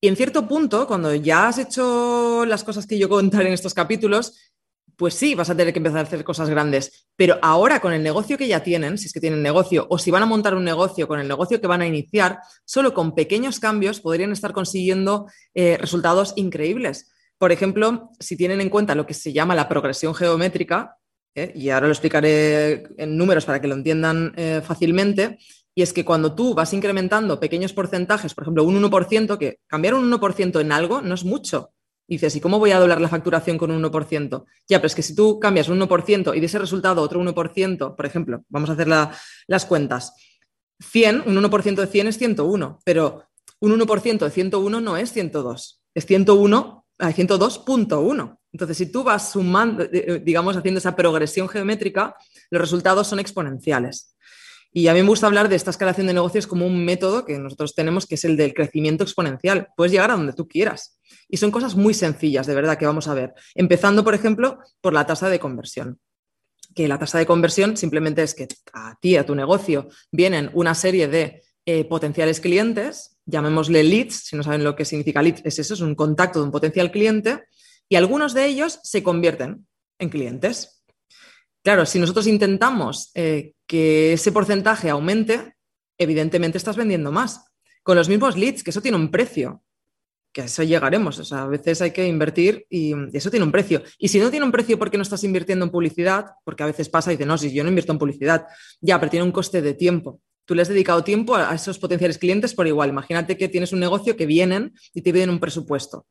Y 0.04 0.10
en 0.10 0.18
cierto 0.18 0.46
punto, 0.50 0.86
cuando 0.86 1.16
ya 1.16 1.48
has 1.48 1.60
hecho 1.60 2.44
las 2.46 2.66
cosas 2.66 2.86
que 2.86 3.00
yo 3.00 3.08
contaré 3.08 3.48
en 3.48 3.54
estos 3.54 3.74
capítulos, 3.74 4.52
pues 4.98 5.14
sí, 5.14 5.34
vas 5.34 5.50
a 5.50 5.56
tener 5.56 5.72
que 5.72 5.80
empezar 5.80 6.00
a 6.00 6.02
hacer 6.02 6.26
cosas 6.26 6.50
grandes. 6.50 7.08
Pero 7.16 7.40
ahora 7.42 7.80
con 7.80 7.94
el 7.94 8.04
negocio 8.04 8.38
que 8.38 8.50
ya 8.50 8.62
tienen, 8.62 8.98
si 8.98 9.08
es 9.08 9.14
que 9.14 9.22
tienen 9.22 9.42
negocio, 9.42 9.88
o 9.90 9.98
si 9.98 10.12
van 10.12 10.22
a 10.22 10.26
montar 10.26 10.56
un 10.56 10.66
negocio 10.66 11.08
con 11.08 11.22
el 11.22 11.28
negocio 11.30 11.62
que 11.62 11.68
van 11.68 11.80
a 11.80 11.88
iniciar, 11.88 12.40
solo 12.66 12.94
con 12.94 13.16
pequeños 13.16 13.62
cambios 13.62 14.02
podrían 14.02 14.34
estar 14.34 14.52
consiguiendo 14.52 15.28
eh, 15.54 15.78
resultados 15.80 16.34
increíbles. 16.36 17.10
Por 17.38 17.54
ejemplo, 17.54 18.10
si 18.20 18.36
tienen 18.36 18.60
en 18.60 18.70
cuenta 18.70 18.96
lo 18.96 19.06
que 19.06 19.14
se 19.14 19.32
llama 19.32 19.56
la 19.56 19.70
progresión 19.70 20.14
geométrica, 20.14 20.98
eh, 21.34 21.54
y 21.56 21.70
ahora 21.70 21.88
lo 21.88 21.94
explicaré 21.94 22.90
en 22.98 23.16
números 23.16 23.46
para 23.46 23.62
que 23.62 23.70
lo 23.70 23.76
entiendan 23.76 24.34
eh, 24.36 24.62
fácilmente, 24.66 25.38
y 25.76 25.82
es 25.82 25.94
que 25.94 26.06
cuando 26.06 26.36
tú 26.36 26.54
vas 26.54 26.74
incrementando 26.74 27.40
pequeños 27.40 27.74
porcentajes, 27.74 28.34
por 28.34 28.44
ejemplo, 28.44 28.64
un 28.64 28.82
1%, 28.82 29.38
que 29.38 29.60
cambiar 29.68 29.96
un 29.96 30.12
1% 30.12 30.62
en 30.62 30.72
algo 30.72 31.02
no 31.02 31.16
es 31.16 31.24
mucho. 31.24 31.72
Y 32.08 32.16
dices, 32.16 32.36
¿y 32.36 32.42
cómo 32.42 32.60
voy 32.60 32.72
a 32.72 32.80
doblar 32.80 33.02
la 33.02 33.08
facturación 33.08 33.58
con 33.58 33.72
un 33.72 33.82
1%? 33.82 34.46
Ya, 34.68 34.80
pero 34.80 34.88
es 34.88 34.96
que 34.96 35.02
si 35.02 35.16
tú 35.16 35.40
cambias 35.40 35.70
un 35.70 35.80
1% 35.80 36.36
y 36.36 36.40
de 36.40 36.46
ese 36.46 36.60
resultado 36.60 37.02
otro 37.02 37.22
1%, 37.22 37.96
por 37.96 38.06
ejemplo, 38.06 38.44
vamos 38.50 38.70
a 38.70 38.74
hacer 38.74 38.88
las 38.88 39.66
cuentas. 39.66 40.14
100, 40.80 41.24
un 41.26 41.36
1% 41.36 41.76
de 41.76 41.88
100 41.88 42.08
es 42.08 42.18
101, 42.18 42.80
pero 42.84 43.24
un 43.60 43.80
1% 43.80 44.20
de 44.20 44.30
101 44.30 44.82
no 44.82 44.98
es 44.98 45.12
102, 45.14 45.82
es 45.96 46.06
101 46.06 46.86
a 47.00 47.12
102.1. 47.12 48.38
Entonces, 48.52 48.78
si 48.78 48.92
tú 48.92 49.04
vas 49.04 49.32
sumando, 49.32 49.84
eh, 49.84 50.22
digamos, 50.24 50.56
haciendo 50.56 50.78
esa 50.78 50.96
progresión 50.96 51.48
geométrica, 51.48 52.16
los 52.52 52.62
resultados 52.62 53.08
son 53.08 53.20
exponenciales. 53.20 54.13
Y 54.76 54.88
a 54.88 54.94
mí 54.94 55.04
me 55.04 55.08
gusta 55.08 55.28
hablar 55.28 55.50
de 55.50 55.56
esta 55.56 55.70
escalación 55.70 56.08
de 56.08 56.14
negocios 56.14 56.48
como 56.48 56.66
un 56.66 56.84
método 56.84 57.26
que 57.26 57.38
nosotros 57.38 57.76
tenemos, 57.76 58.08
que 58.08 58.16
es 58.16 58.26
el 58.26 58.36
del 58.36 58.56
crecimiento 58.56 59.04
exponencial. 59.04 59.68
Puedes 59.78 59.92
llegar 59.92 60.10
a 60.10 60.16
donde 60.16 60.34
tú 60.34 60.48
quieras. 60.48 61.00
Y 61.30 61.38
son 61.38 61.52
cosas 61.52 61.76
muy 61.76 61.94
sencillas, 61.94 62.48
de 62.48 62.56
verdad, 62.56 62.78
que 62.78 62.88
vamos 62.88 63.08
a 63.08 63.14
ver. 63.14 63.34
Empezando, 63.54 64.04
por 64.04 64.16
ejemplo, 64.16 64.58
por 64.82 64.94
la 64.94 65.06
tasa 65.06 65.30
de 65.30 65.40
conversión. 65.40 66.00
Que 66.74 66.88
la 66.88 66.98
tasa 66.98 67.20
de 67.20 67.28
conversión 67.28 67.78
simplemente 67.78 68.24
es 68.24 68.34
que 68.34 68.48
a 68.74 68.98
ti, 69.00 69.16
a 69.16 69.26
tu 69.26 69.36
negocio, 69.36 69.90
vienen 70.12 70.50
una 70.56 70.74
serie 70.74 71.08
de 71.08 71.44
eh, 71.68 71.86
potenciales 71.86 72.40
clientes, 72.40 73.18
llamémosle 73.26 73.84
leads, 73.84 74.26
si 74.26 74.36
no 74.36 74.42
saben 74.42 74.64
lo 74.64 74.76
que 74.76 74.86
significa 74.86 75.22
leads, 75.22 75.42
es 75.46 75.60
eso, 75.60 75.76
es 75.76 75.82
un 75.82 75.94
contacto 75.94 76.40
de 76.40 76.46
un 76.46 76.52
potencial 76.52 76.92
cliente, 76.92 77.44
y 77.88 77.96
algunos 77.96 78.34
de 78.34 78.48
ellos 78.48 78.80
se 78.82 79.04
convierten 79.04 79.68
en 80.00 80.10
clientes. 80.10 80.83
Claro, 81.64 81.86
si 81.86 81.98
nosotros 81.98 82.28
intentamos 82.28 83.12
eh, 83.16 83.54
que 83.66 84.14
ese 84.14 84.34
porcentaje 84.34 84.90
aumente, 84.90 85.56
evidentemente 85.98 86.58
estás 86.58 86.76
vendiendo 86.76 87.12
más. 87.12 87.46
Con 87.84 87.96
los 87.98 88.10
mismos 88.10 88.38
leads, 88.38 88.64
que 88.64 88.72
eso 88.72 88.82
tiene 88.82 88.98
un 88.98 89.10
precio, 89.10 89.64
que 90.34 90.42
a 90.42 90.46
eso 90.46 90.64
llegaremos. 90.64 91.20
O 91.20 91.24
sea, 91.24 91.44
a 91.44 91.48
veces 91.48 91.82
hay 91.82 91.92
que 91.92 92.06
invertir 92.06 92.66
y 92.70 92.94
eso 93.14 93.30
tiene 93.32 93.46
un 93.46 93.52
precio. 93.52 93.82
Y 93.98 94.10
si 94.10 94.20
no 94.20 94.30
tiene 94.30 94.46
un 94.46 94.52
precio 94.52 94.78
porque 94.78 94.98
no 94.98 95.04
estás 95.04 95.24
invirtiendo 95.24 95.64
en 95.64 95.72
publicidad, 95.72 96.32
porque 96.44 96.64
a 96.64 96.66
veces 96.66 96.90
pasa 96.90 97.14
y 97.14 97.16
dice, 97.16 97.26
no, 97.26 97.38
si 97.38 97.54
yo 97.54 97.64
no 97.64 97.70
invierto 97.70 97.94
en 97.94 98.00
publicidad, 98.00 98.46
ya, 98.82 99.00
pero 99.00 99.10
tiene 99.10 99.26
un 99.26 99.32
coste 99.32 99.62
de 99.62 99.74
tiempo. 99.74 100.20
Tú 100.46 100.56
le 100.56 100.64
has 100.64 100.68
dedicado 100.68 101.04
tiempo 101.06 101.36
a 101.36 101.56
esos 101.56 101.80
potenciales 101.80 102.18
clientes 102.18 102.54
por 102.54 102.68
igual. 102.68 102.90
Imagínate 102.90 103.38
que 103.38 103.48
tienes 103.48 103.72
un 103.72 103.80
negocio 103.80 104.18
que 104.18 104.26
vienen 104.26 104.74
y 104.94 105.02
te 105.02 105.14
piden 105.14 105.30
un 105.30 105.40
presupuesto. 105.40 106.08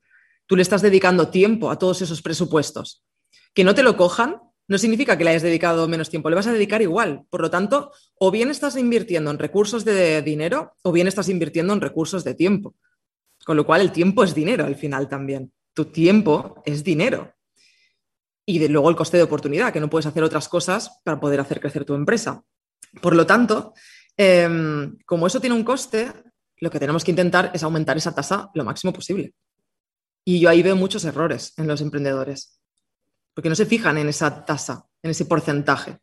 Tú 0.46 0.56
le 0.56 0.62
estás 0.62 0.80
dedicando 0.80 1.28
tiempo 1.28 1.70
a 1.70 1.78
todos 1.78 2.00
esos 2.00 2.22
presupuestos. 2.22 3.04
Que 3.52 3.64
no 3.64 3.74
te 3.74 3.82
lo 3.82 3.98
cojan, 3.98 4.38
no 4.68 4.78
significa 4.78 5.18
que 5.18 5.24
le 5.24 5.30
hayas 5.30 5.42
dedicado 5.42 5.88
menos 5.88 6.08
tiempo, 6.08 6.30
le 6.30 6.36
vas 6.36 6.46
a 6.46 6.52
dedicar 6.52 6.82
igual. 6.82 7.24
Por 7.30 7.40
lo 7.40 7.50
tanto, 7.50 7.92
o 8.14 8.30
bien 8.30 8.50
estás 8.50 8.76
invirtiendo 8.76 9.30
en 9.30 9.38
recursos 9.38 9.84
de 9.84 10.22
dinero 10.22 10.74
o 10.82 10.92
bien 10.92 11.08
estás 11.08 11.28
invirtiendo 11.28 11.72
en 11.72 11.80
recursos 11.80 12.24
de 12.24 12.34
tiempo. 12.34 12.74
Con 13.44 13.56
lo 13.56 13.66
cual, 13.66 13.80
el 13.80 13.92
tiempo 13.92 14.22
es 14.22 14.34
dinero 14.34 14.64
al 14.64 14.76
final 14.76 15.08
también. 15.08 15.52
Tu 15.74 15.86
tiempo 15.86 16.62
es 16.64 16.84
dinero. 16.84 17.34
Y 18.46 18.58
de, 18.58 18.68
luego 18.68 18.88
el 18.88 18.96
coste 18.96 19.16
de 19.16 19.24
oportunidad, 19.24 19.72
que 19.72 19.80
no 19.80 19.90
puedes 19.90 20.06
hacer 20.06 20.22
otras 20.22 20.48
cosas 20.48 21.00
para 21.04 21.18
poder 21.18 21.40
hacer 21.40 21.60
crecer 21.60 21.84
tu 21.84 21.94
empresa. 21.94 22.42
Por 23.00 23.16
lo 23.16 23.26
tanto, 23.26 23.74
em, 24.16 24.96
como 25.06 25.26
eso 25.26 25.40
tiene 25.40 25.56
un 25.56 25.64
coste, 25.64 26.12
lo 26.58 26.70
que 26.70 26.78
tenemos 26.78 27.04
que 27.04 27.10
intentar 27.10 27.50
es 27.52 27.62
aumentar 27.62 27.96
esa 27.96 28.14
tasa 28.14 28.50
lo 28.54 28.64
máximo 28.64 28.92
posible. 28.92 29.34
Y 30.24 30.38
yo 30.38 30.48
ahí 30.48 30.62
veo 30.62 30.76
muchos 30.76 31.04
errores 31.04 31.52
en 31.56 31.66
los 31.66 31.80
emprendedores 31.80 32.61
porque 33.34 33.48
no 33.48 33.54
se 33.54 33.66
fijan 33.66 33.98
en 33.98 34.08
esa 34.08 34.44
tasa, 34.44 34.88
en 35.02 35.10
ese 35.10 35.24
porcentaje. 35.24 35.98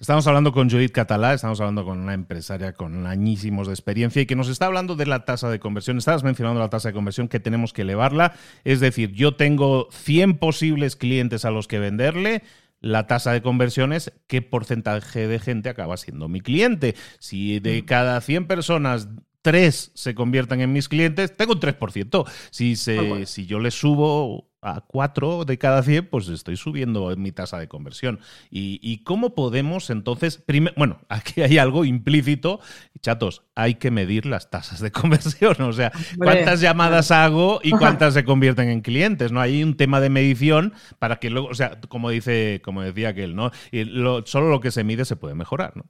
Estamos 0.00 0.26
hablando 0.26 0.52
con 0.52 0.68
Judith 0.68 0.90
Catalá, 0.90 1.34
estamos 1.34 1.60
hablando 1.60 1.84
con 1.84 1.98
una 2.00 2.14
empresaria 2.14 2.72
con 2.72 3.06
añísimos 3.06 3.68
de 3.68 3.72
experiencia 3.72 4.20
y 4.20 4.26
que 4.26 4.34
nos 4.34 4.48
está 4.48 4.66
hablando 4.66 4.96
de 4.96 5.06
la 5.06 5.24
tasa 5.24 5.48
de 5.50 5.60
conversión. 5.60 5.98
Estabas 5.98 6.24
mencionando 6.24 6.60
la 6.60 6.68
tasa 6.68 6.88
de 6.88 6.94
conversión 6.94 7.28
que 7.28 7.40
tenemos 7.40 7.72
que 7.72 7.82
elevarla. 7.82 8.34
Es 8.64 8.80
decir, 8.80 9.12
yo 9.12 9.36
tengo 9.36 9.88
100 9.92 10.38
posibles 10.38 10.96
clientes 10.96 11.44
a 11.44 11.50
los 11.50 11.68
que 11.68 11.78
venderle. 11.78 12.42
La 12.80 13.06
tasa 13.06 13.32
de 13.32 13.40
conversión 13.40 13.92
es 13.92 14.12
qué 14.26 14.42
porcentaje 14.42 15.28
de 15.28 15.38
gente 15.38 15.68
acaba 15.68 15.96
siendo 15.96 16.28
mi 16.28 16.40
cliente. 16.40 16.96
Si 17.20 17.60
de 17.60 17.80
mm. 17.80 17.86
cada 17.86 18.20
100 18.20 18.46
personas 18.46 19.08
tres 19.42 19.92
se 19.94 20.14
conviertan 20.14 20.60
en 20.60 20.72
mis 20.72 20.88
clientes, 20.88 21.36
tengo 21.36 21.52
un 21.52 21.60
3%. 21.60 22.28
Si, 22.50 22.76
se, 22.76 23.26
si 23.26 23.46
yo 23.46 23.60
le 23.60 23.70
subo 23.70 24.50
a 24.64 24.80
4 24.80 25.44
de 25.44 25.58
cada 25.58 25.82
100, 25.82 26.08
pues 26.08 26.28
estoy 26.28 26.56
subiendo 26.56 27.14
mi 27.16 27.32
tasa 27.32 27.58
de 27.58 27.68
conversión. 27.68 28.20
¿Y, 28.50 29.02
cómo 29.04 29.34
podemos 29.34 29.90
entonces, 29.90 30.42
bueno, 30.76 31.00
aquí 31.08 31.42
hay 31.42 31.58
algo 31.58 31.84
implícito, 31.84 32.60
chatos, 33.00 33.42
hay 33.54 33.74
que 33.74 33.90
medir 33.90 34.26
las 34.26 34.50
tasas 34.50 34.80
de 34.80 34.90
conversión, 34.92 35.60
o 35.60 35.72
sea, 35.72 35.92
cuántas 36.16 36.60
llamadas 36.60 37.10
hago 37.10 37.60
y 37.62 37.70
cuántas 37.70 38.14
se 38.14 38.24
convierten 38.24 38.70
en 38.70 38.80
clientes, 38.80 39.30
¿no? 39.30 39.40
Hay 39.40 39.62
un 39.62 39.76
tema 39.76 40.00
de 40.00 40.10
medición 40.10 40.72
para 40.98 41.16
que 41.16 41.30
luego, 41.30 41.48
o 41.48 41.54
sea, 41.54 41.80
como 41.88 42.10
dice, 42.10 42.62
como 42.64 42.82
decía 42.82 43.10
aquel, 43.10 43.36
¿no? 43.36 43.50
Y 43.70 43.84
solo 44.24 44.48
lo 44.48 44.60
que 44.60 44.70
se 44.70 44.84
mide 44.84 45.04
se 45.04 45.16
puede 45.16 45.34
mejorar, 45.34 45.76
¿no? 45.76 45.84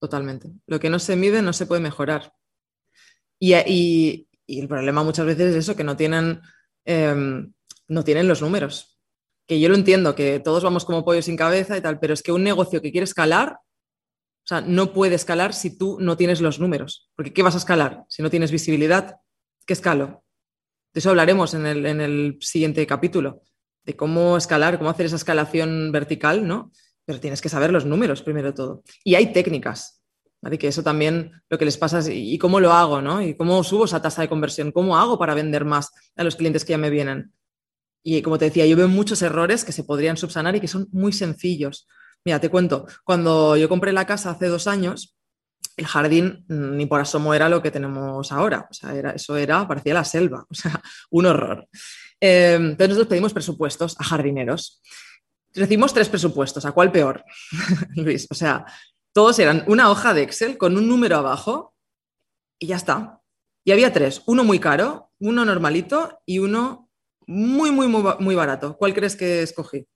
Totalmente. 0.00 0.50
Lo 0.66 0.78
que 0.78 0.90
no 0.90 0.98
se 0.98 1.16
mide 1.16 1.42
no 1.42 1.52
se 1.52 1.66
puede 1.66 1.80
mejorar. 1.80 2.34
Y, 3.40 4.26
el 4.46 4.68
problema 4.68 5.02
muchas 5.02 5.26
veces 5.26 5.50
es 5.50 5.56
eso, 5.56 5.76
que 5.76 5.84
no 5.84 5.96
tienen, 5.96 6.40
em, 6.84 7.52
no 7.88 8.04
tienen 8.04 8.28
los 8.28 8.42
números. 8.42 9.00
Que 9.46 9.60
yo 9.60 9.68
lo 9.68 9.74
entiendo, 9.74 10.14
que 10.14 10.40
todos 10.40 10.62
vamos 10.62 10.84
como 10.84 11.04
pollo 11.04 11.22
sin 11.22 11.36
cabeza 11.36 11.76
y 11.76 11.80
tal, 11.80 11.98
pero 11.98 12.14
es 12.14 12.22
que 12.22 12.32
un 12.32 12.44
negocio 12.44 12.82
que 12.82 12.92
quiere 12.92 13.04
escalar, 13.04 13.54
o 13.54 14.46
sea, 14.46 14.60
no 14.60 14.92
puede 14.92 15.14
escalar 15.14 15.54
si 15.54 15.76
tú 15.76 15.98
no 16.00 16.16
tienes 16.16 16.40
los 16.40 16.60
números. 16.60 17.10
Porque 17.16 17.32
¿qué 17.32 17.42
vas 17.42 17.54
a 17.54 17.58
escalar 17.58 18.04
si 18.08 18.22
no 18.22 18.30
tienes 18.30 18.50
visibilidad? 18.50 19.16
¿Qué 19.66 19.72
escalo? 19.72 20.24
De 20.92 21.00
eso 21.00 21.10
hablaremos 21.10 21.54
en 21.54 21.66
el, 21.66 21.86
en 21.86 22.00
el 22.00 22.38
siguiente 22.40 22.86
capítulo, 22.86 23.42
de 23.84 23.96
cómo 23.96 24.36
escalar, 24.36 24.78
cómo 24.78 24.90
hacer 24.90 25.06
esa 25.06 25.16
escalación 25.16 25.92
vertical, 25.92 26.46
¿no? 26.46 26.70
Pero 27.04 27.20
tienes 27.20 27.40
que 27.40 27.48
saber 27.48 27.72
los 27.72 27.86
números 27.86 28.22
primero 28.22 28.54
todo. 28.54 28.82
Y 29.02 29.14
hay 29.14 29.32
técnicas, 29.32 29.98
que 30.58 30.68
eso 30.68 30.82
también 30.82 31.32
lo 31.48 31.58
que 31.58 31.64
les 31.64 31.76
pasa 31.76 31.98
es, 31.98 32.08
¿y 32.10 32.38
cómo 32.38 32.60
lo 32.60 32.72
hago? 32.72 33.02
¿no? 33.02 33.20
¿Y 33.22 33.34
cómo 33.34 33.62
subo 33.64 33.84
esa 33.84 34.00
tasa 34.00 34.22
de 34.22 34.28
conversión? 34.28 34.72
¿Cómo 34.72 34.96
hago 34.96 35.18
para 35.18 35.34
vender 35.34 35.64
más 35.64 35.90
a 36.16 36.24
los 36.24 36.36
clientes 36.36 36.64
que 36.64 36.72
ya 36.72 36.78
me 36.78 36.90
vienen? 36.90 37.32
Y 38.10 38.22
como 38.22 38.38
te 38.38 38.46
decía, 38.46 38.64
yo 38.64 38.74
veo 38.74 38.88
muchos 38.88 39.20
errores 39.20 39.66
que 39.66 39.72
se 39.72 39.84
podrían 39.84 40.16
subsanar 40.16 40.56
y 40.56 40.60
que 40.60 40.66
son 40.66 40.88
muy 40.92 41.12
sencillos. 41.12 41.86
Mira, 42.24 42.40
te 42.40 42.48
cuento, 42.48 42.86
cuando 43.04 43.54
yo 43.54 43.68
compré 43.68 43.92
la 43.92 44.06
casa 44.06 44.30
hace 44.30 44.46
dos 44.46 44.66
años, 44.66 45.14
el 45.76 45.86
jardín 45.86 46.42
ni 46.48 46.86
por 46.86 47.02
asomo 47.02 47.34
era 47.34 47.50
lo 47.50 47.60
que 47.60 47.70
tenemos 47.70 48.32
ahora. 48.32 48.66
O 48.70 48.72
sea, 48.72 48.94
era, 48.94 49.10
eso 49.10 49.36
era, 49.36 49.68
parecía 49.68 49.92
la 49.92 50.04
selva, 50.04 50.46
o 50.50 50.54
sea, 50.54 50.80
un 51.10 51.26
horror. 51.26 51.68
Eh, 52.18 52.54
entonces 52.54 52.88
nosotros 52.88 53.08
pedimos 53.08 53.34
presupuestos 53.34 53.94
a 54.00 54.04
jardineros. 54.04 54.80
Recibimos 55.52 55.92
tres 55.92 56.08
presupuestos, 56.08 56.64
¿a 56.64 56.72
cuál 56.72 56.90
peor? 56.90 57.22
Luis, 57.94 58.26
o 58.30 58.34
sea, 58.34 58.64
todos 59.12 59.38
eran 59.38 59.64
una 59.66 59.90
hoja 59.90 60.14
de 60.14 60.22
Excel 60.22 60.56
con 60.56 60.78
un 60.78 60.88
número 60.88 61.18
abajo 61.18 61.74
y 62.58 62.68
ya 62.68 62.76
está. 62.76 63.20
Y 63.64 63.72
había 63.72 63.92
tres, 63.92 64.22
uno 64.24 64.44
muy 64.44 64.60
caro, 64.60 65.10
uno 65.18 65.44
normalito 65.44 66.22
y 66.24 66.38
uno 66.38 66.87
muy, 67.28 67.70
muy, 67.70 67.86
muy, 67.86 68.02
muy 68.18 68.34
barato. 68.34 68.76
¿Cuál 68.76 68.94
crees 68.94 69.14
que 69.14 69.42
escogí? 69.42 69.86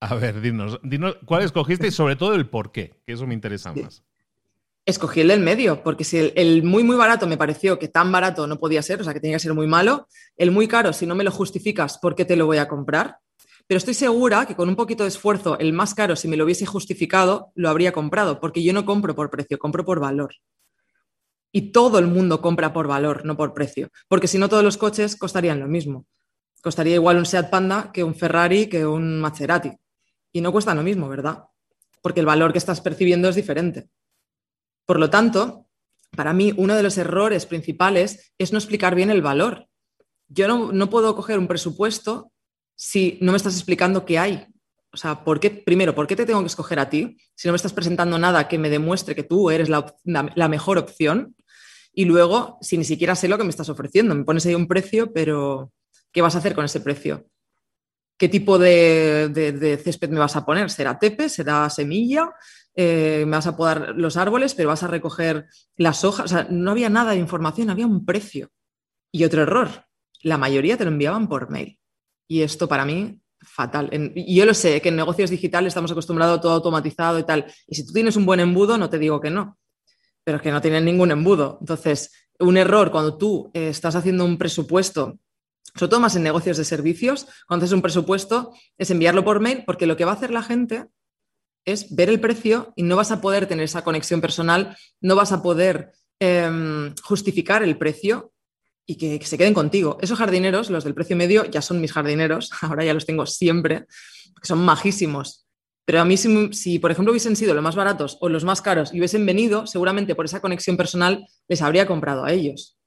A 0.00 0.14
ver, 0.14 0.40
dinos, 0.40 0.80
dinos 0.82 1.16
cuál 1.24 1.42
escogiste 1.42 1.86
y 1.86 1.90
sobre 1.90 2.16
todo 2.16 2.34
el 2.34 2.48
por 2.48 2.72
qué, 2.72 3.00
que 3.06 3.12
eso 3.12 3.26
me 3.26 3.34
interesa 3.34 3.72
más. 3.72 4.02
Escogí 4.84 5.20
el 5.20 5.28
del 5.28 5.40
medio, 5.40 5.82
porque 5.82 6.02
si 6.04 6.16
el, 6.16 6.32
el, 6.34 6.62
muy, 6.62 6.82
muy 6.82 6.96
barato 6.96 7.26
me 7.26 7.36
pareció 7.36 7.78
que 7.78 7.88
tan 7.88 8.10
barato 8.10 8.46
no 8.46 8.58
podía 8.58 8.82
ser, 8.82 9.00
o 9.00 9.04
sea, 9.04 9.12
que 9.12 9.20
tenía 9.20 9.36
que 9.36 9.42
ser 9.42 9.54
muy 9.54 9.66
malo, 9.66 10.08
el 10.36 10.50
muy 10.50 10.66
caro, 10.66 10.92
si 10.92 11.06
no 11.06 11.14
me 11.14 11.24
lo 11.24 11.30
justificas, 11.30 11.98
¿por 11.98 12.14
qué 12.14 12.24
te 12.24 12.36
lo 12.36 12.46
voy 12.46 12.58
a 12.58 12.66
comprar? 12.66 13.18
pero 13.68 13.78
estoy 13.78 13.92
segura 13.92 14.46
que 14.46 14.56
con 14.56 14.68
un 14.68 14.76
poquito 14.76 15.04
de 15.04 15.10
esfuerzo, 15.10 15.58
el 15.58 15.74
más 15.74 15.94
caro, 15.94 16.16
si 16.16 16.26
me 16.26 16.38
lo 16.38 16.44
hubiese 16.44 16.64
justificado, 16.64 17.52
lo 17.54 17.68
habría 17.68 17.92
comprado, 17.92 18.40
porque 18.40 18.62
yo 18.62 18.72
no 18.72 18.86
compro 18.86 19.14
por 19.14 19.30
precio, 19.30 19.58
compro 19.58 19.84
por 19.84 20.00
valor. 20.00 20.34
Y 21.52 21.70
todo 21.70 21.98
el 21.98 22.06
mundo 22.06 22.40
compra 22.40 22.72
por 22.72 22.88
valor, 22.88 23.26
no 23.26 23.36
por 23.36 23.52
precio, 23.52 23.90
porque 24.08 24.26
si 24.26 24.38
no 24.38 24.48
todos 24.48 24.64
los 24.64 24.78
coches 24.78 25.16
costarían 25.16 25.60
lo 25.60 25.68
mismo. 25.68 26.06
Costaría 26.68 26.96
igual 26.96 27.16
un 27.16 27.24
Seat 27.24 27.48
Panda 27.48 27.90
que 27.94 28.04
un 28.04 28.14
Ferrari, 28.14 28.66
que 28.66 28.84
un 28.84 29.22
Maserati. 29.22 29.72
Y 30.34 30.42
no 30.42 30.52
cuesta 30.52 30.74
lo 30.74 30.82
mismo, 30.82 31.08
¿verdad? 31.08 31.44
Porque 32.02 32.20
el 32.20 32.26
valor 32.26 32.52
que 32.52 32.58
estás 32.58 32.82
percibiendo 32.82 33.30
es 33.30 33.36
diferente. 33.36 33.88
Por 34.84 35.00
lo 35.00 35.08
tanto, 35.08 35.66
para 36.14 36.34
mí 36.34 36.52
uno 36.58 36.74
de 36.74 36.82
los 36.82 36.98
errores 36.98 37.46
principales 37.46 38.34
es 38.36 38.52
no 38.52 38.58
explicar 38.58 38.94
bien 38.94 39.08
el 39.08 39.22
valor. 39.22 39.66
Yo 40.28 40.46
no, 40.46 40.70
no 40.70 40.90
puedo 40.90 41.16
coger 41.16 41.38
un 41.38 41.48
presupuesto 41.48 42.32
si 42.76 43.16
no 43.22 43.32
me 43.32 43.38
estás 43.38 43.54
explicando 43.54 44.04
qué 44.04 44.18
hay. 44.18 44.46
O 44.92 44.98
sea, 44.98 45.24
¿por 45.24 45.40
qué, 45.40 45.48
primero, 45.50 45.94
¿por 45.94 46.06
qué 46.06 46.16
te 46.16 46.26
tengo 46.26 46.40
que 46.40 46.48
escoger 46.48 46.80
a 46.80 46.90
ti 46.90 47.16
si 47.34 47.48
no 47.48 47.52
me 47.52 47.56
estás 47.56 47.72
presentando 47.72 48.18
nada 48.18 48.46
que 48.46 48.58
me 48.58 48.68
demuestre 48.68 49.14
que 49.14 49.22
tú 49.22 49.48
eres 49.48 49.70
la, 49.70 50.48
mejor 50.48 50.76
opción? 50.76 51.34
Y 51.94 52.04
luego, 52.04 52.58
si 52.60 52.76
ni 52.76 52.84
siquiera 52.84 53.14
sé 53.14 53.26
lo 53.26 53.38
que 53.38 53.44
me 53.44 53.50
estás 53.50 53.70
ofreciendo, 53.70 54.14
me 54.14 54.24
pones 54.24 54.44
ahí 54.44 54.54
un 54.54 54.68
precio, 54.68 55.14
pero 55.14 55.72
¿qué 56.18 56.22
vas 56.22 56.34
a 56.34 56.38
hacer 56.38 56.56
con 56.56 56.64
ese 56.64 56.80
precio? 56.80 57.28
¿Qué 58.18 58.28
tipo 58.28 58.58
de, 58.58 59.80
césped 59.84 60.10
me 60.10 60.18
vas 60.18 60.34
a 60.34 60.44
poner? 60.44 60.68
¿Será 60.68 60.98
tepe? 60.98 61.28
¿Será 61.28 61.70
semilla? 61.70 62.32
Eh, 62.74 63.22
me 63.24 63.36
vas 63.36 63.46
a 63.46 63.56
podar 63.56 63.94
los 63.94 64.16
árboles, 64.16 64.52
pero 64.54 64.68
vas 64.68 64.82
a 64.82 64.88
recoger 64.88 65.46
las 65.76 66.02
hojas. 66.02 66.24
O 66.24 66.28
sea, 66.28 66.48
no 66.50 66.72
había 66.72 66.90
nada 66.90 67.12
de 67.12 67.18
información, 67.18 67.70
había 67.70 67.86
un 67.86 68.04
precio. 68.04 68.50
Y 69.12 69.22
otro 69.22 69.42
error, 69.42 69.68
la 70.22 70.38
mayoría 70.38 70.76
te 70.76 70.82
lo 70.82 70.90
enviaban 70.90 71.28
por 71.28 71.50
mail. 71.50 71.78
Y 72.26 72.42
esto 72.42 72.66
para 72.66 72.84
mí, 72.84 73.20
fatal. 73.40 73.88
y 74.16 74.34
yo 74.34 74.44
lo 74.44 74.54
sé, 74.54 74.80
que 74.80 74.88
en 74.88 74.96
negocios 74.96 75.30
digitales 75.30 75.68
estamos 75.68 75.92
acostumbrados 75.92 76.38
a 76.38 76.40
todo 76.40 76.52
automatizado 76.54 77.20
y 77.20 77.22
tal. 77.22 77.46
Y 77.68 77.76
si 77.76 77.86
tú 77.86 77.92
tienes 77.92 78.16
un 78.16 78.26
buen 78.26 78.40
embudo, 78.40 78.76
no 78.76 78.90
te 78.90 78.98
digo 78.98 79.20
que 79.20 79.30
no, 79.30 79.56
pero 80.24 80.38
es 80.38 80.42
que 80.42 80.50
no 80.50 80.60
tienen 80.60 80.84
ningún 80.84 81.12
embudo. 81.12 81.58
Entonces, 81.60 82.10
un 82.40 82.56
error 82.56 82.90
cuando 82.90 83.16
tú 83.16 83.52
eh, 83.54 83.68
estás 83.68 83.94
haciendo 83.94 84.24
un 84.24 84.36
presupuesto, 84.36 85.20
sobre 85.78 85.90
todo 85.90 86.00
más 86.00 86.16
en 86.16 86.22
negocios 86.22 86.56
de 86.56 86.64
servicios, 86.64 87.26
cuando 87.46 87.64
haces 87.64 87.74
un 87.74 87.82
presupuesto, 87.82 88.52
es 88.76 88.90
enviarlo 88.90 89.24
por 89.24 89.40
mail, 89.40 89.62
porque 89.64 89.86
lo 89.86 89.96
que 89.96 90.04
va 90.04 90.12
a 90.12 90.14
hacer 90.14 90.30
la 90.30 90.42
gente 90.42 90.86
es 91.64 91.94
ver 91.94 92.08
el 92.08 92.20
precio 92.20 92.72
y 92.76 92.82
no 92.82 92.96
vas 92.96 93.10
a 93.10 93.20
poder 93.20 93.46
tener 93.46 93.64
esa 93.64 93.84
conexión 93.84 94.20
personal, 94.20 94.76
no 95.00 95.16
vas 95.16 95.32
a 95.32 95.42
poder 95.42 95.92
em, 96.18 96.94
justificar 97.02 97.62
el 97.62 97.76
precio 97.76 98.32
y 98.86 98.96
que, 98.96 99.24
se 99.24 99.36
queden 99.36 99.52
contigo. 99.52 99.98
Esos 100.00 100.18
jardineros, 100.18 100.70
los 100.70 100.82
del 100.82 100.94
precio 100.94 101.14
medio, 101.14 101.44
ya 101.44 101.60
son 101.60 101.80
mis 101.80 101.92
jardineros, 101.92 102.50
ahora 102.62 102.84
ya 102.84 102.94
los 102.94 103.04
tengo 103.04 103.26
siempre, 103.26 103.86
porque 104.32 104.48
son 104.48 104.60
majísimos. 104.60 105.46
Pero 105.84 106.00
a 106.00 106.04
mí, 106.04 106.16
si, 106.16 106.78
por 106.78 106.90
ejemplo 106.90 107.12
hubiesen 107.12 107.36
sido 107.36 107.54
los 107.54 107.62
más 107.62 107.76
baratos 107.76 108.18
o 108.20 108.28
los 108.28 108.44
más 108.44 108.60
caros 108.60 108.92
y 108.92 108.98
hubiesen 108.98 109.24
venido, 109.24 109.66
seguramente 109.66 110.14
por 110.14 110.24
esa 110.24 110.40
conexión 110.40 110.76
personal 110.76 111.26
les 111.48 111.62
habría 111.62 111.86
comprado 111.86 112.24
a 112.24 112.32
ellos. 112.32 112.78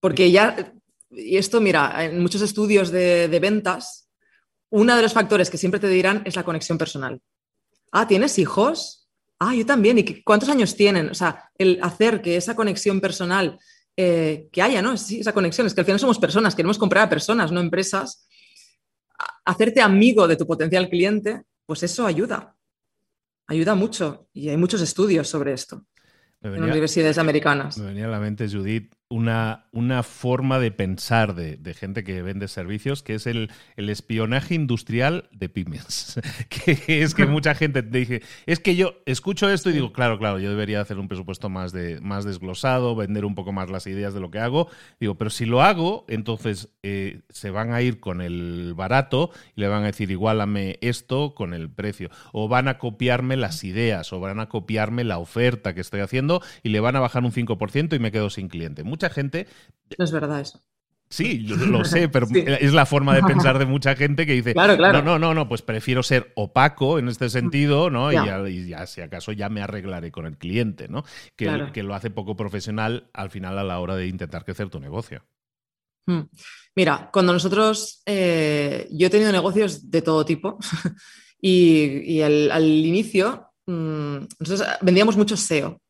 Porque 0.00 0.30
ya, 0.30 0.72
y 1.16 1.36
esto, 1.36 1.60
mira, 1.60 2.04
en 2.04 2.20
muchos 2.20 2.42
estudios 2.42 2.90
de, 2.90 3.28
de 3.28 3.40
ventas, 3.40 4.08
uno 4.70 4.96
de 4.96 5.02
los 5.02 5.12
factores 5.12 5.50
que 5.50 5.58
siempre 5.58 5.80
te 5.80 5.88
dirán 5.88 6.22
es 6.24 6.36
la 6.36 6.44
conexión 6.44 6.78
personal. 6.78 7.20
Ah, 7.92 8.08
¿tienes 8.08 8.38
hijos? 8.38 9.08
Ah, 9.38 9.54
yo 9.54 9.64
también. 9.64 9.98
¿Y 9.98 10.22
cuántos 10.22 10.48
años 10.48 10.76
tienen? 10.76 11.10
O 11.10 11.14
sea, 11.14 11.50
el 11.56 11.78
hacer 11.82 12.22
que 12.22 12.36
esa 12.36 12.56
conexión 12.56 13.00
personal 13.00 13.58
eh, 13.96 14.48
que 14.50 14.60
haya, 14.60 14.82
¿no? 14.82 14.92
esa 14.92 15.32
conexión, 15.32 15.66
es 15.66 15.74
que 15.74 15.80
al 15.80 15.84
final 15.84 16.00
somos 16.00 16.18
personas, 16.18 16.54
queremos 16.54 16.78
comprar 16.78 17.04
a 17.04 17.08
personas, 17.08 17.52
no 17.52 17.60
empresas. 17.60 18.26
Hacerte 19.44 19.80
amigo 19.80 20.26
de 20.26 20.36
tu 20.36 20.46
potencial 20.46 20.88
cliente, 20.88 21.42
pues 21.66 21.82
eso 21.84 22.06
ayuda, 22.06 22.56
ayuda 23.46 23.74
mucho 23.74 24.28
y 24.32 24.48
hay 24.48 24.56
muchos 24.56 24.80
estudios 24.80 25.28
sobre 25.28 25.52
esto 25.52 25.86
en 26.42 26.62
universidades 26.62 27.18
americanas. 27.18 27.78
Me 27.78 27.86
venía 27.86 28.06
a 28.06 28.08
la 28.08 28.20
mente, 28.20 28.48
Judith, 28.48 28.92
una, 29.14 29.66
una 29.70 30.02
forma 30.02 30.58
de 30.58 30.72
pensar 30.72 31.36
de, 31.36 31.74
gente 31.74 32.02
que 32.02 32.20
vende 32.20 32.48
servicios, 32.48 33.04
que 33.04 33.14
es 33.14 33.28
el, 33.28 33.48
el, 33.76 33.88
espionaje 33.88 34.56
industrial 34.56 35.28
de 35.30 35.48
pymes. 35.48 36.20
que 36.48 37.02
es 37.02 37.14
que 37.14 37.24
mucha 37.24 37.54
gente 37.54 37.84
te 37.84 37.98
dice, 37.98 38.22
es 38.46 38.58
que 38.58 38.74
yo 38.74 38.94
escucho 39.06 39.48
esto 39.48 39.70
y 39.70 39.74
digo, 39.74 39.92
claro, 39.92 40.18
claro, 40.18 40.40
yo 40.40 40.50
debería 40.50 40.80
hacer 40.80 40.98
un 40.98 41.06
presupuesto 41.06 41.48
más, 41.48 41.70
de, 41.70 42.00
más 42.00 42.24
desglosado, 42.24 42.96
vender 42.96 43.24
un 43.24 43.36
poco 43.36 43.52
más 43.52 43.70
las 43.70 43.86
ideas 43.86 44.14
de 44.14 44.20
lo 44.20 44.32
que 44.32 44.40
hago. 44.40 44.68
Digo, 44.98 45.14
pero 45.14 45.30
si 45.30 45.44
lo 45.46 45.62
hago, 45.62 46.04
entonces 46.08 46.70
eh, 46.82 47.20
se 47.28 47.50
van 47.50 47.72
a 47.72 47.82
ir 47.82 48.00
con 48.00 48.20
el 48.20 48.74
barato 48.74 49.30
y 49.54 49.60
le 49.60 49.68
van 49.68 49.84
a 49.84 49.86
decir, 49.86 50.10
igualame 50.10 50.78
esto 50.80 51.36
con 51.36 51.54
el 51.54 51.70
precio. 51.70 52.10
O 52.32 52.48
van 52.48 52.66
a 52.66 52.78
copiarme 52.78 53.36
las 53.36 53.62
ideas, 53.62 54.12
o 54.12 54.18
van 54.18 54.40
a 54.40 54.48
copiarme 54.48 55.04
la 55.04 55.18
oferta 55.18 55.72
que 55.72 55.82
estoy 55.82 56.00
haciendo 56.00 56.42
y 56.64 56.70
le 56.70 56.80
van 56.80 56.96
a 56.96 57.00
bajar 57.00 57.22
un 57.22 57.30
5% 57.30 57.94
y 57.94 57.98
me 58.00 58.10
quedo 58.10 58.28
sin 58.28 58.48
cliente. 58.48 58.82
Mucha 58.82 59.03
gente... 59.10 59.46
No 59.98 60.04
es 60.04 60.12
verdad 60.12 60.40
eso. 60.40 60.62
Sí, 61.08 61.38
lo 61.38 61.84
sé, 61.84 62.08
pero 62.10 62.26
es 62.32 62.72
la 62.72 62.86
forma 62.86 63.14
de 63.14 63.22
pensar 63.22 63.58
de 63.58 63.66
mucha 63.66 63.94
gente 63.94 64.26
que 64.26 64.32
dice, 64.32 64.54
no, 64.54 65.02
no, 65.02 65.18
no, 65.18 65.34
no, 65.34 65.48
pues 65.48 65.62
prefiero 65.62 66.02
ser 66.02 66.32
opaco 66.34 66.98
en 66.98 67.08
este 67.08 67.30
sentido, 67.30 67.88
¿no? 67.90 68.10
Y, 68.10 68.68
ya, 68.68 68.86
si 68.86 69.00
acaso 69.00 69.30
ya 69.32 69.48
me 69.48 69.62
arreglaré 69.62 70.10
con 70.10 70.26
el 70.26 70.38
cliente, 70.38 70.88
¿no? 70.88 71.04
Que, 71.36 71.68
que 71.72 71.82
lo 71.82 71.94
hace 71.94 72.10
poco 72.10 72.34
profesional 72.34 73.10
al 73.12 73.30
final 73.30 73.58
a 73.58 73.64
la 73.64 73.78
hora 73.78 73.94
de 73.94 74.08
intentar 74.08 74.44
crecer 74.44 74.70
tu 74.70 74.80
negocio. 74.80 75.22
Hmm. 76.06 76.22
Mira, 76.74 77.10
cuando 77.12 77.32
nosotros, 77.32 78.02
eh, 78.04 78.88
yo 78.90 79.06
he 79.06 79.10
tenido 79.10 79.32
negocios 79.32 79.90
de 79.90 80.02
todo 80.02 80.24
tipo 80.24 80.58
y, 81.40 82.20
al 82.20 82.64
inicio 82.64 83.50
mm, 83.66 84.16
nosotros 84.40 84.68
vendíamos 84.82 85.16
mucho 85.16 85.36
SEO, 85.36 85.80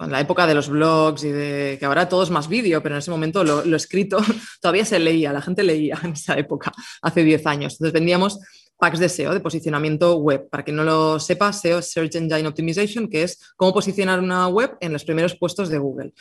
en 0.00 0.12
la 0.12 0.20
época 0.20 0.46
de 0.46 0.54
los 0.54 0.68
blogs 0.68 1.24
y 1.24 1.30
de 1.30 1.76
que 1.78 1.84
ahora 1.84 2.08
todo 2.08 2.22
es 2.22 2.30
más 2.30 2.48
vídeo, 2.48 2.82
pero 2.82 2.94
en 2.94 3.00
ese 3.00 3.10
momento 3.10 3.44
lo, 3.44 3.76
escrito 3.76 4.18
todavía 4.60 4.84
se 4.84 4.98
leía, 4.98 5.32
la 5.32 5.42
gente 5.42 5.62
leía 5.62 5.98
en 6.02 6.12
esa 6.12 6.38
época, 6.38 6.72
hace 7.02 7.22
10 7.22 7.46
años. 7.46 7.74
Entonces 7.74 7.92
vendíamos 7.92 8.40
packs 8.78 8.98
de 8.98 9.08
SEO, 9.08 9.34
de 9.34 9.40
posicionamiento 9.40 10.16
web. 10.16 10.48
Para 10.48 10.64
quien 10.64 10.76
no 10.76 10.84
lo 10.84 11.20
sepa, 11.20 11.52
SEO 11.52 11.78
es 11.80 11.92
Search 11.92 12.14
Engine 12.16 12.48
Optimization, 12.48 13.08
que 13.08 13.24
es 13.24 13.38
cómo 13.56 13.74
posicionar 13.74 14.20
una 14.20 14.48
web 14.48 14.76
en 14.80 14.92
los 14.92 15.04
primeros 15.04 15.36
puestos 15.36 15.68
de 15.68 15.78
Google. 15.78 16.14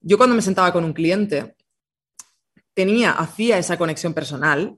Yo 0.00 0.18
cuando 0.18 0.36
me 0.36 0.42
sentaba 0.42 0.72
con 0.72 0.84
un 0.84 0.92
cliente, 0.92 1.56
tenía, 2.74 3.12
hacía 3.12 3.56
esa 3.56 3.78
conexión 3.78 4.12
personal 4.12 4.76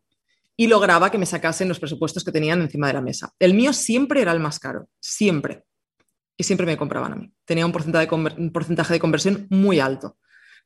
y 0.57 0.69
lograba 0.69 1.11
que 1.11 1.19
me 1.19 1.27
sacasen 1.27 1.69
los 1.69 1.81
presupuestos 1.81 2.25
que 2.25 2.33
tenían 2.33 2.63
encima 2.63 2.87
de 2.87 2.93
la 2.93 3.01
mesa. 3.01 3.33
El 3.41 3.55
mío 3.55 3.73
siempre 3.73 4.23
era 4.23 4.33
el 4.33 4.41
más 4.41 4.61
caro, 4.61 4.89
siempre 5.01 5.65
y 6.37 6.45
siempre 6.45 6.67
me 6.67 6.77
compraban 6.77 7.13
a 7.13 7.17
mí. 7.17 7.33
Tenía 7.45 7.67
un 7.67 7.73
porcentaje 7.73 8.93
de, 8.93 9.01
conversión 9.01 9.47
muy 9.51 9.81
alto. 9.81 10.19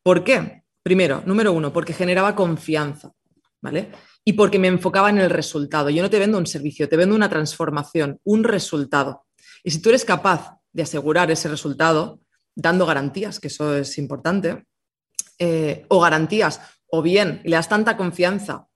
¿Por 0.03 0.25
qué? 0.25 0.65
Primero, 0.83 1.23
número 1.27 1.53
uno, 1.53 1.73
porque 1.73 1.93
generaba 1.93 2.35
confianza, 2.35 3.13
¿vale? 3.61 3.91
Y 4.25 4.33
porque 4.33 4.59
me 4.59 4.69
enfocaba 4.69 5.11
en 5.11 5.19
el 5.19 5.31
resultado. 5.31 5.91
Yo 5.91 6.03
no 6.03 6.11
te 6.11 6.19
vendo 6.19 6.39
un 6.39 6.47
servicio, 6.47 6.89
te 6.89 6.97
vendo 6.97 7.15
una 7.15 7.29
transformación, 7.29 8.19
un 8.25 8.45
resultado. 8.45 9.27
Y 9.63 9.71
si 9.71 9.81
tú 9.81 9.91
eres 9.91 10.05
capaz 10.05 10.57
de 10.73 10.83
asegurar 10.83 11.31
ese 11.31 11.49
resultado, 11.49 12.21
dando 12.55 12.87
garantías, 12.87 13.39
que 13.39 13.49
eso 13.49 13.77
es 13.77 13.99
importante, 13.99 14.65
eh, 15.39 15.85
o 15.89 16.01
garantías, 16.01 16.61
o 16.89 17.03
bien 17.03 17.41
le 17.45 17.57
das 17.57 17.69
tanta 17.69 17.97
confianza 17.97 18.67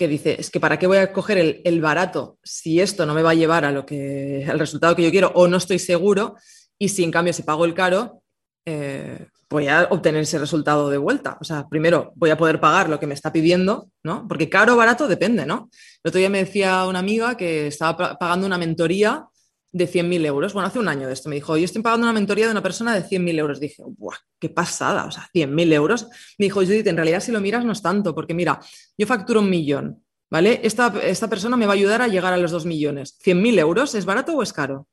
que 0.00 0.08
dice, 0.08 0.36
es 0.40 0.50
que 0.50 0.60
para 0.60 0.78
qué 0.78 0.86
voy 0.86 0.96
a 0.96 1.12
coger 1.12 1.60
el, 1.62 1.80
barato 1.82 2.38
si 2.42 2.80
esto 2.80 3.04
no 3.04 3.12
me 3.12 3.20
va 3.20 3.32
a 3.32 3.34
llevar 3.34 3.66
a 3.66 3.70
lo 3.70 3.84
que, 3.84 4.46
al 4.48 4.58
resultado 4.58 4.96
que 4.96 5.02
yo 5.02 5.10
quiero 5.10 5.30
o 5.34 5.46
no 5.46 5.58
estoy 5.58 5.78
seguro 5.78 6.36
y 6.78 6.88
si 6.88 7.04
en 7.04 7.10
cambio 7.10 7.34
si 7.34 7.42
pago 7.42 7.66
el 7.66 7.74
caro, 7.74 8.22
eh, 8.64 9.26
voy 9.50 9.68
a 9.68 9.88
obtener 9.90 10.22
ese 10.22 10.38
resultado 10.38 10.88
de 10.88 10.96
vuelta. 10.96 11.36
O 11.38 11.44
sea, 11.44 11.68
primero 11.68 12.12
voy 12.14 12.30
a 12.30 12.38
poder 12.38 12.60
pagar 12.60 12.88
lo 12.88 12.98
que 12.98 13.06
me 13.06 13.12
está 13.12 13.30
pidiendo, 13.30 13.90
¿no? 14.02 14.26
Porque 14.26 14.48
caro 14.48 14.72
o 14.72 14.76
barato 14.78 15.06
depende, 15.06 15.44
¿no? 15.44 15.68
El 16.02 16.08
otro 16.08 16.18
día 16.18 16.30
me 16.30 16.44
decía 16.44 16.86
una 16.86 17.00
amiga 17.00 17.36
que 17.36 17.66
estaba 17.66 18.16
pagando 18.16 18.46
una 18.46 18.56
mentoría 18.56 19.26
de 19.72 19.88
100.000 19.88 20.26
euros. 20.26 20.52
Bueno, 20.52 20.66
hace 20.66 20.78
un 20.78 20.88
año 20.88 21.06
de 21.06 21.12
esto 21.12 21.28
me 21.28 21.36
dijo, 21.36 21.56
yo 21.56 21.64
estoy 21.64 21.82
pagando 21.82 22.06
una 22.06 22.12
mentoría 22.12 22.46
de 22.46 22.52
una 22.52 22.62
persona 22.62 22.94
de 22.94 23.02
100.000 23.02 23.38
euros. 23.38 23.60
Dije, 23.60 23.82
¡buah, 23.86 24.16
qué 24.38 24.48
pasada! 24.48 25.06
O 25.06 25.10
sea, 25.10 25.28
100.000 25.32 25.72
euros. 25.72 26.08
Me 26.38 26.46
dijo, 26.46 26.60
Judith, 26.60 26.86
en 26.86 26.96
realidad 26.96 27.20
si 27.20 27.32
lo 27.32 27.40
miras 27.40 27.64
no 27.64 27.72
es 27.72 27.82
tanto, 27.82 28.14
porque 28.14 28.34
mira, 28.34 28.60
yo 28.98 29.06
facturo 29.06 29.40
un 29.40 29.50
millón, 29.50 30.04
¿vale? 30.30 30.60
Esta, 30.64 30.92
esta 31.02 31.28
persona 31.28 31.56
me 31.56 31.66
va 31.66 31.72
a 31.72 31.76
ayudar 31.76 32.02
a 32.02 32.08
llegar 32.08 32.32
a 32.32 32.36
los 32.36 32.50
2 32.50 32.66
millones. 32.66 33.18
¿100.000 33.24 33.58
euros 33.58 33.94
es 33.94 34.04
barato 34.04 34.34
o 34.34 34.42
es 34.42 34.52
caro? 34.52 34.88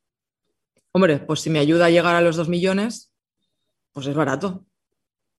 Hombre, 0.91 1.19
pues 1.19 1.41
si 1.41 1.49
me 1.49 1.59
ayuda 1.59 1.85
a 1.85 1.89
llegar 1.89 2.15
a 2.15 2.21
los 2.21 2.35
2 2.35 2.49
millones, 2.49 3.11
pues 3.91 4.07
es 4.07 4.15
barato. 4.15 4.65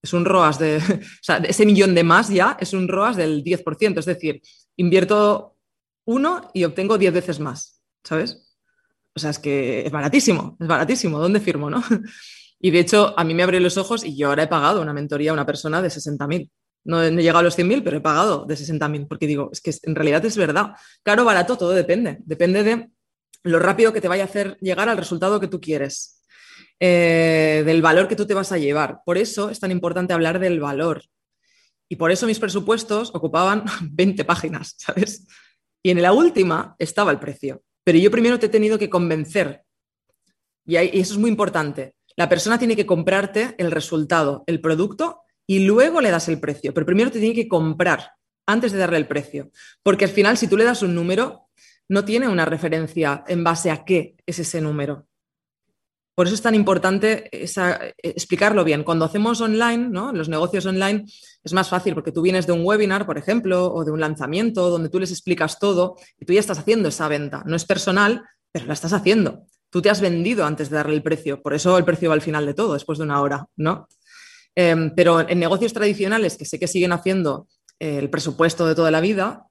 Es 0.02 0.12
un 0.12 0.24
ROAS 0.24 0.58
de, 0.58 0.76
o 0.78 1.22
sea, 1.22 1.36
ese 1.38 1.66
millón 1.66 1.94
de 1.94 2.04
más 2.04 2.28
ya 2.28 2.56
es 2.60 2.72
un 2.72 2.88
ROAS 2.88 3.16
del 3.16 3.44
10%, 3.44 3.98
es 3.98 4.04
decir, 4.04 4.42
invierto 4.76 5.56
uno 6.06 6.50
y 6.54 6.64
obtengo 6.64 6.96
10 6.96 7.12
veces 7.12 7.40
más, 7.40 7.82
¿sabes? 8.02 8.47
O 9.18 9.20
sea, 9.20 9.30
es 9.30 9.40
que 9.40 9.84
es 9.84 9.90
baratísimo, 9.90 10.56
es 10.60 10.68
baratísimo. 10.68 11.18
¿Dónde 11.18 11.40
firmo, 11.40 11.68
no? 11.68 11.82
Y 12.60 12.72
de 12.72 12.80
hecho, 12.80 13.14
a 13.16 13.22
mí 13.22 13.34
me 13.34 13.44
abrió 13.44 13.60
los 13.60 13.76
ojos 13.76 14.04
y 14.04 14.16
yo 14.16 14.28
ahora 14.28 14.42
he 14.42 14.48
pagado 14.48 14.82
una 14.82 14.92
mentoría 14.92 15.30
a 15.30 15.32
una 15.32 15.46
persona 15.46 15.80
de 15.80 15.90
60.000. 15.90 16.50
No 16.84 17.02
he 17.04 17.12
llegado 17.12 17.38
a 17.38 17.42
los 17.42 17.56
100.000, 17.56 17.84
pero 17.84 17.98
he 17.98 18.00
pagado 18.00 18.46
de 18.46 18.56
60.000, 18.56 19.06
porque 19.06 19.28
digo, 19.28 19.48
es 19.52 19.60
que 19.60 19.72
en 19.84 19.94
realidad 19.94 20.24
es 20.24 20.36
verdad. 20.36 20.72
Caro, 21.04 21.24
barato, 21.24 21.56
todo 21.56 21.70
depende. 21.70 22.18
Depende 22.24 22.64
de 22.64 22.90
lo 23.44 23.60
rápido 23.60 23.92
que 23.92 24.00
te 24.00 24.08
vaya 24.08 24.24
a 24.24 24.26
hacer 24.26 24.56
llegar 24.60 24.88
al 24.88 24.96
resultado 24.96 25.38
que 25.38 25.46
tú 25.46 25.60
quieres, 25.60 26.20
eh, 26.80 27.62
del 27.64 27.80
valor 27.80 28.08
que 28.08 28.16
tú 28.16 28.26
te 28.26 28.34
vas 28.34 28.50
a 28.50 28.58
llevar. 28.58 29.02
Por 29.04 29.18
eso 29.18 29.50
es 29.50 29.60
tan 29.60 29.70
importante 29.70 30.12
hablar 30.12 30.40
del 30.40 30.58
valor. 30.58 31.04
Y 31.88 31.94
por 31.94 32.10
eso 32.10 32.26
mis 32.26 32.40
presupuestos 32.40 33.14
ocupaban 33.14 33.64
20 33.82 34.24
páginas, 34.24 34.74
¿sabes? 34.78 35.26
Y 35.80 35.90
en 35.90 36.02
la 36.02 36.12
última 36.12 36.74
estaba 36.78 37.12
el 37.12 37.20
precio. 37.20 37.62
Pero 37.88 38.00
yo 38.00 38.10
primero 38.10 38.38
te 38.38 38.44
he 38.44 38.50
tenido 38.50 38.78
que 38.78 38.90
convencer. 38.90 39.64
Y, 40.66 40.76
eso 40.76 41.14
es 41.14 41.18
muy 41.18 41.30
importante. 41.30 41.94
La 42.16 42.28
persona 42.28 42.58
tiene 42.58 42.76
que 42.76 42.84
comprarte 42.84 43.54
el 43.56 43.70
resultado, 43.70 44.44
el 44.46 44.60
producto, 44.60 45.22
y 45.46 45.60
luego 45.60 46.02
le 46.02 46.10
das 46.10 46.28
el 46.28 46.38
precio. 46.38 46.74
Pero 46.74 46.84
primero 46.84 47.10
te 47.10 47.18
tiene 47.18 47.34
que 47.34 47.48
comprar 47.48 48.10
antes 48.46 48.72
de 48.72 48.78
darle 48.78 48.98
el 48.98 49.08
precio. 49.08 49.50
Porque 49.82 50.04
al 50.04 50.10
final, 50.10 50.36
si 50.36 50.48
tú 50.48 50.58
le 50.58 50.64
das 50.64 50.82
un 50.82 50.94
número, 50.94 51.48
no 51.88 52.04
tiene 52.04 52.28
una 52.28 52.44
referencia 52.44 53.24
en 53.26 53.42
base 53.42 53.70
a 53.70 53.86
qué 53.86 54.16
es 54.26 54.38
ese 54.38 54.60
número. 54.60 55.07
Por 56.18 56.26
eso 56.26 56.34
es 56.34 56.42
tan 56.42 56.56
importante 56.56 57.30
explicarlo 58.02 58.64
bien. 58.64 58.82
Cuando 58.82 59.04
hacemos 59.04 59.40
online, 59.40 59.90
los 60.14 60.28
negocios 60.28 60.66
online, 60.66 61.04
es 61.44 61.52
más 61.52 61.68
fácil 61.68 61.94
porque 61.94 62.10
tú 62.10 62.22
vienes 62.22 62.44
de 62.44 62.50
un 62.50 62.64
webinar, 62.64 63.06
por 63.06 63.18
ejemplo, 63.18 63.72
o 63.72 63.84
de 63.84 63.92
un 63.92 64.00
lanzamiento 64.00 64.68
donde 64.68 64.88
tú 64.88 64.98
les 64.98 65.12
explicas 65.12 65.60
todo 65.60 65.94
y 66.18 66.24
tú 66.24 66.32
ya 66.32 66.40
estás 66.40 66.58
haciendo 66.58 66.88
esa 66.88 67.06
venta. 67.06 67.44
No 67.46 67.54
es 67.54 67.64
personal, 67.64 68.24
pero 68.50 68.66
la 68.66 68.72
estás 68.72 68.92
haciendo. 68.94 69.44
Tú 69.70 69.80
te 69.80 69.90
has 69.90 70.00
vendido 70.00 70.44
antes 70.44 70.70
de 70.70 70.76
darle 70.78 70.96
el 70.96 71.04
precio. 71.04 71.40
Por 71.40 71.54
eso 71.54 71.78
el 71.78 71.84
precio 71.84 72.08
va 72.08 72.16
al 72.16 72.20
final 72.20 72.46
de 72.46 72.54
todo, 72.54 72.72
después 72.72 72.98
de 72.98 73.04
una 73.04 73.20
hora, 73.20 73.46
¿no? 73.54 73.86
Em, 74.56 74.92
pero 74.96 75.20
en 75.20 75.38
negocios 75.38 75.72
tradicionales 75.72 76.36
que 76.36 76.46
sé 76.46 76.58
que 76.58 76.66
siguen 76.66 76.90
haciendo 76.90 77.46
eh, 77.78 77.96
el 77.96 78.10
presupuesto 78.10 78.66
de 78.66 78.74
toda 78.74 78.90
la 78.90 79.00
vida, 79.00 79.46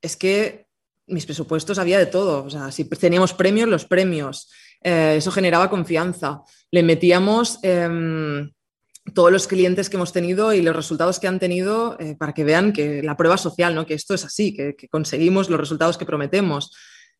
es 0.00 0.16
que 0.16 0.68
mis 1.06 1.26
presupuestos 1.26 1.78
había 1.78 1.98
de 1.98 2.06
todo. 2.06 2.44
O 2.44 2.48
sea, 2.48 2.72
si 2.72 2.86
teníamos 2.86 3.34
premios, 3.34 3.68
los 3.68 3.84
premios. 3.84 4.48
Eh, 4.84 5.14
eso 5.16 5.30
generaba 5.30 5.70
confianza. 5.70 6.42
Le 6.70 6.82
metíamos 6.82 7.58
em, 7.62 8.50
todos 9.14 9.32
los 9.32 9.46
clientes 9.46 9.88
que 9.88 9.96
hemos 9.96 10.12
tenido 10.12 10.52
y 10.52 10.62
los 10.62 10.74
resultados 10.74 11.18
que 11.18 11.28
han 11.28 11.38
tenido 11.38 11.96
eh, 11.98 12.16
para 12.16 12.32
que 12.32 12.44
vean 12.44 12.72
que 12.72 13.02
la 13.02 13.16
prueba 13.16 13.36
social, 13.36 13.74
¿no? 13.74 13.86
que 13.86 13.94
esto 13.94 14.14
es 14.14 14.24
así, 14.24 14.54
que, 14.54 14.76
conseguimos 14.90 15.50
los 15.50 15.60
resultados 15.60 15.98
que 15.98 16.06
prometemos. 16.06 16.72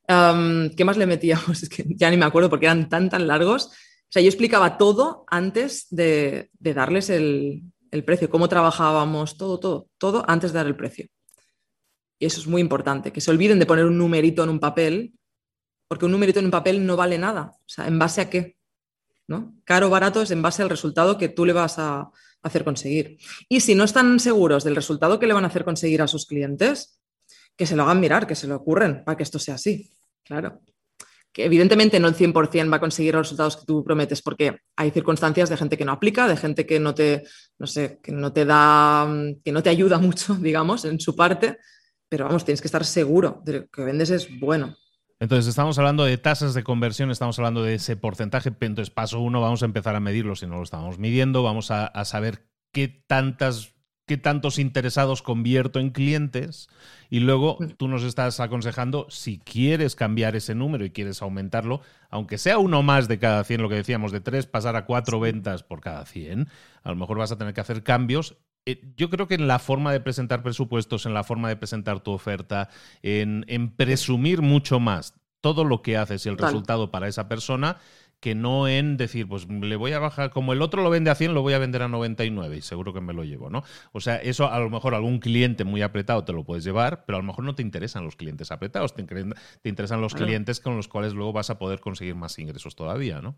¿Qué 0.07 0.85
más 0.85 0.97
le 0.97 1.07
metíamos? 1.07 1.63
Es 1.63 1.69
que 1.69 1.85
ya 1.89 2.11
ni 2.11 2.17
me 2.17 2.27
acuerdo 2.27 2.51
porque 2.51 2.67
eran 2.67 2.89
tan, 2.89 3.09
tan 3.09 3.27
largos. 3.27 3.67
O 3.67 4.13
sea, 4.13 4.23
yo 4.23 4.29
explicaba 4.29 4.77
todo 4.77 5.25
antes 5.29 5.87
de, 5.91 6.51
darles 6.61 7.09
el, 7.09 7.63
el 7.91 8.05
precio, 8.05 8.29
cómo 8.29 8.49
trabajábamos, 8.49 9.37
todo, 9.37 9.59
todo, 9.59 9.87
todo 9.99 10.25
antes 10.27 10.53
de 10.53 10.59
dar 10.59 10.67
el 10.67 10.77
precio. 10.77 11.07
Y 12.19 12.27
eso 12.27 12.41
es 12.41 12.47
muy 12.47 12.61
importante, 12.61 13.13
que 13.13 13.21
se 13.21 13.31
olviden 13.31 13.59
de 13.59 13.67
poner 13.67 13.85
un 13.85 13.99
numerito 13.99 14.45
en 14.45 14.51
un 14.51 14.61
papel 14.61 15.13
porque 15.93 16.07
un 16.07 16.13
numerito 16.13 16.39
en 16.39 16.47
un 16.47 16.51
papel 16.51 16.87
no 16.87 16.97
vale 16.97 17.19
nada. 17.19 17.53
O 17.55 17.69
sea, 17.69 17.87
¿en 17.87 17.99
base 17.99 18.23
a 18.23 18.31
qué? 18.31 18.57
¿No? 19.29 19.53
Caro 19.63 19.89
o 19.89 19.91
barato 19.91 20.23
es 20.23 20.31
en 20.31 20.41
base 20.41 20.63
al 20.63 20.71
resultado 20.71 21.19
que 21.19 21.29
tú 21.29 21.45
le 21.45 21.53
vas 21.53 21.79
a 21.79 22.11
hacer 22.43 22.65
conseguir. 22.65 23.19
Y 23.47 23.61
si 23.61 23.75
no 23.75 23.85
están 23.85 24.19
seguros 24.19 24.65
del 24.65 24.75
resultado 24.75 25.19
que 25.19 25.27
le 25.27 25.35
van 25.35 25.45
a 25.45 25.49
hacer 25.49 25.67
conseguir 25.67 26.01
a 26.01 26.09
sus 26.09 26.25
clientes, 26.25 26.99
que 27.59 27.67
se 27.67 27.77
lo 27.77 27.83
hagan 27.83 28.01
mirar, 28.01 28.27
que 28.27 28.35
se 28.35 28.47
lo 28.47 28.57
ocurren 28.57 29.05
para 29.05 29.19
que 29.19 29.23
esto 29.23 29.39
sea 29.39 29.57
así. 29.57 29.93
Claro. 30.25 30.63
Que 31.31 31.45
evidentemente 31.45 32.01
no 32.01 32.09
el 32.09 32.15
100% 32.15 32.73
va 32.73 32.77
a 32.77 32.81
conseguir 32.81 33.13
los 33.13 33.27
resultados 33.27 33.59
que 33.59 33.67
tú 33.67 33.85
prometes, 33.85 34.23
porque 34.23 34.61
hay 34.77 34.93
circunstancias 34.93 35.51
de 35.51 35.59
gente 35.59 35.77
que 35.77 35.85
no 35.85 35.93
aplica, 35.93 36.27
de 36.27 36.39
gente 36.39 36.65
que 36.65 36.81
no 36.81 36.95
te, 36.95 37.23
no 37.59 37.67
sé, 37.67 38.01
que 38.03 38.13
no 38.13 38.33
te 38.33 38.47
da, 38.47 39.07
que 39.45 39.53
no 39.53 39.63
te 39.63 39.69
ayuda 39.69 39.99
mucho, 39.99 40.37
digamos, 40.37 40.87
en 40.87 40.99
su 40.99 41.15
parte, 41.15 41.59
pero 42.09 42.25
vamos, 42.25 42.47
tienes 42.47 42.63
que 42.63 42.69
estar 42.69 42.87
seguro 42.87 43.43
de 43.45 43.53
que 43.53 43.59
lo 43.59 43.69
que 43.69 43.85
vendes 43.85 44.09
es 44.09 44.41
bueno. 44.41 44.75
Entonces, 45.23 45.47
estamos 45.47 45.79
hablando 45.79 46.05
de 46.05 46.19
tasas 46.19 46.53
de 46.53 46.65
conversión, 46.65 47.13
estamos 47.13 47.39
hablando 47.39 47.63
de 47.63 47.75
ese 47.75 47.97
porcentaje. 47.97 48.49
Entonces, 48.49 48.91
paso 48.91 49.21
uno, 49.21 49.41
vamos 49.41 49.63
a 49.63 49.67
empezar 49.67 49.95
a 49.95 50.01
medirlo 50.01 50.35
si 50.35 50.49
no 50.49 50.57
lo 50.57 50.65
estamos 50.65 50.99
midiendo. 50.99 51.45
Vamos 51.45 51.71
a, 51.71 51.93
saber 52.05 52.49
qué 52.73 52.89
tantas 52.89 53.73
qué 54.05 54.17
tantos 54.17 54.59
interesados 54.59 55.23
convierto 55.23 55.79
en 55.79 55.91
clientes 55.91 56.69
y 57.09 57.21
luego 57.21 57.57
mm. 57.61 57.67
tú 57.77 57.87
nos 57.87 58.03
estás 58.03 58.41
aconsejando 58.41 59.07
si 59.11 59.39
quieres 59.39 59.95
cambiar 59.95 60.35
ese 60.35 60.57
número 60.57 60.85
y 60.85 60.91
quieres 60.91 61.23
aumentarlo, 61.23 61.83
aunque 62.11 62.37
sea 62.37 62.59
uno 62.59 62.83
más 62.83 63.07
de 63.07 63.21
cada 63.21 63.45
100, 63.45 63.63
lo 63.63 63.69
que 63.69 63.77
decíamos, 63.77 64.11
de 64.11 64.21
tres 64.21 64.47
pasar 64.47 64.75
a 64.75 64.87
cuatro 64.87 65.21
ventas 65.21 65.63
por 65.63 65.81
cada 65.81 66.05
100, 66.05 66.49
a 66.83 66.91
lo 66.91 66.97
mejor 66.97 67.19
vas 67.19 67.31
a 67.31 67.39
tener 67.39 67.55
que 67.55 67.61
hacer 67.61 67.85
cambios 67.85 68.39
yo 68.97 69.11
creo 69.11 69.27
que 69.27 69.35
en 69.35 69.49
la 69.49 69.59
forma 69.59 69.93
de 69.93 70.01
presentar 70.01 70.43
presupuestos, 70.43 71.07
en 71.07 71.15
la 71.15 71.25
forma 71.25 71.49
de 71.49 71.57
presentar 71.57 72.01
tu 72.01 72.13
oferta, 72.13 72.69
en, 73.03 73.45
presumir 73.77 74.43
mucho 74.43 74.81
más 74.81 75.15
todo 75.41 75.65
lo 75.65 75.83
que 75.83 75.97
haces 75.97 76.25
y 76.25 76.29
el 76.29 76.39
resultado 76.39 76.91
para 76.91 77.09
esa 77.09 77.29
persona, 77.29 77.79
que 78.23 78.37
no 78.37 78.69
en 78.69 78.97
decir, 78.97 79.27
pues 79.27 79.49
le 79.49 79.75
voy 79.75 79.93
a 79.95 79.99
bajar, 79.99 80.31
como 80.31 80.53
el 80.53 80.63
otro 80.63 80.81
lo 80.85 80.91
vende 80.91 81.11
a 81.11 81.17
100, 81.17 81.35
lo 81.35 81.43
voy 81.43 81.55
a 81.55 81.59
vender 81.59 81.83
a 81.83 81.89
99 81.89 82.57
y 82.57 82.63
seguro 82.63 82.93
que 82.93 83.01
me 83.01 83.13
lo 83.13 83.25
llevo, 83.25 83.51
¿no? 83.51 83.65
O 83.91 84.01
sea, 84.01 84.15
eso 84.15 84.49
a 84.49 84.61
lo 84.61 84.71
mejor 84.71 84.95
algún 84.95 85.19
cliente 85.19 85.65
muy 85.65 85.83
apretado 85.83 86.25
te 86.25 86.33
lo 86.33 86.45
puedes 86.45 86.63
llevar, 86.63 87.05
pero 87.05 87.19
a 87.19 87.21
lo 87.21 87.27
mejor 87.27 87.45
no 87.45 87.57
te 87.57 87.63
interesan 87.63 88.05
los 88.05 88.15
clientes 88.15 88.53
apretados, 88.53 88.95
te, 88.95 89.05
interesan 89.65 90.01
los 90.01 90.15
clientes 90.15 90.61
con 90.61 90.77
los 90.77 90.87
cuales 90.87 91.15
luego 91.15 91.33
vas 91.33 91.51
a 91.51 91.59
poder 91.59 91.81
conseguir 91.81 92.15
más 92.15 92.39
ingresos 92.39 92.77
todavía, 92.77 93.21
¿no? 93.21 93.37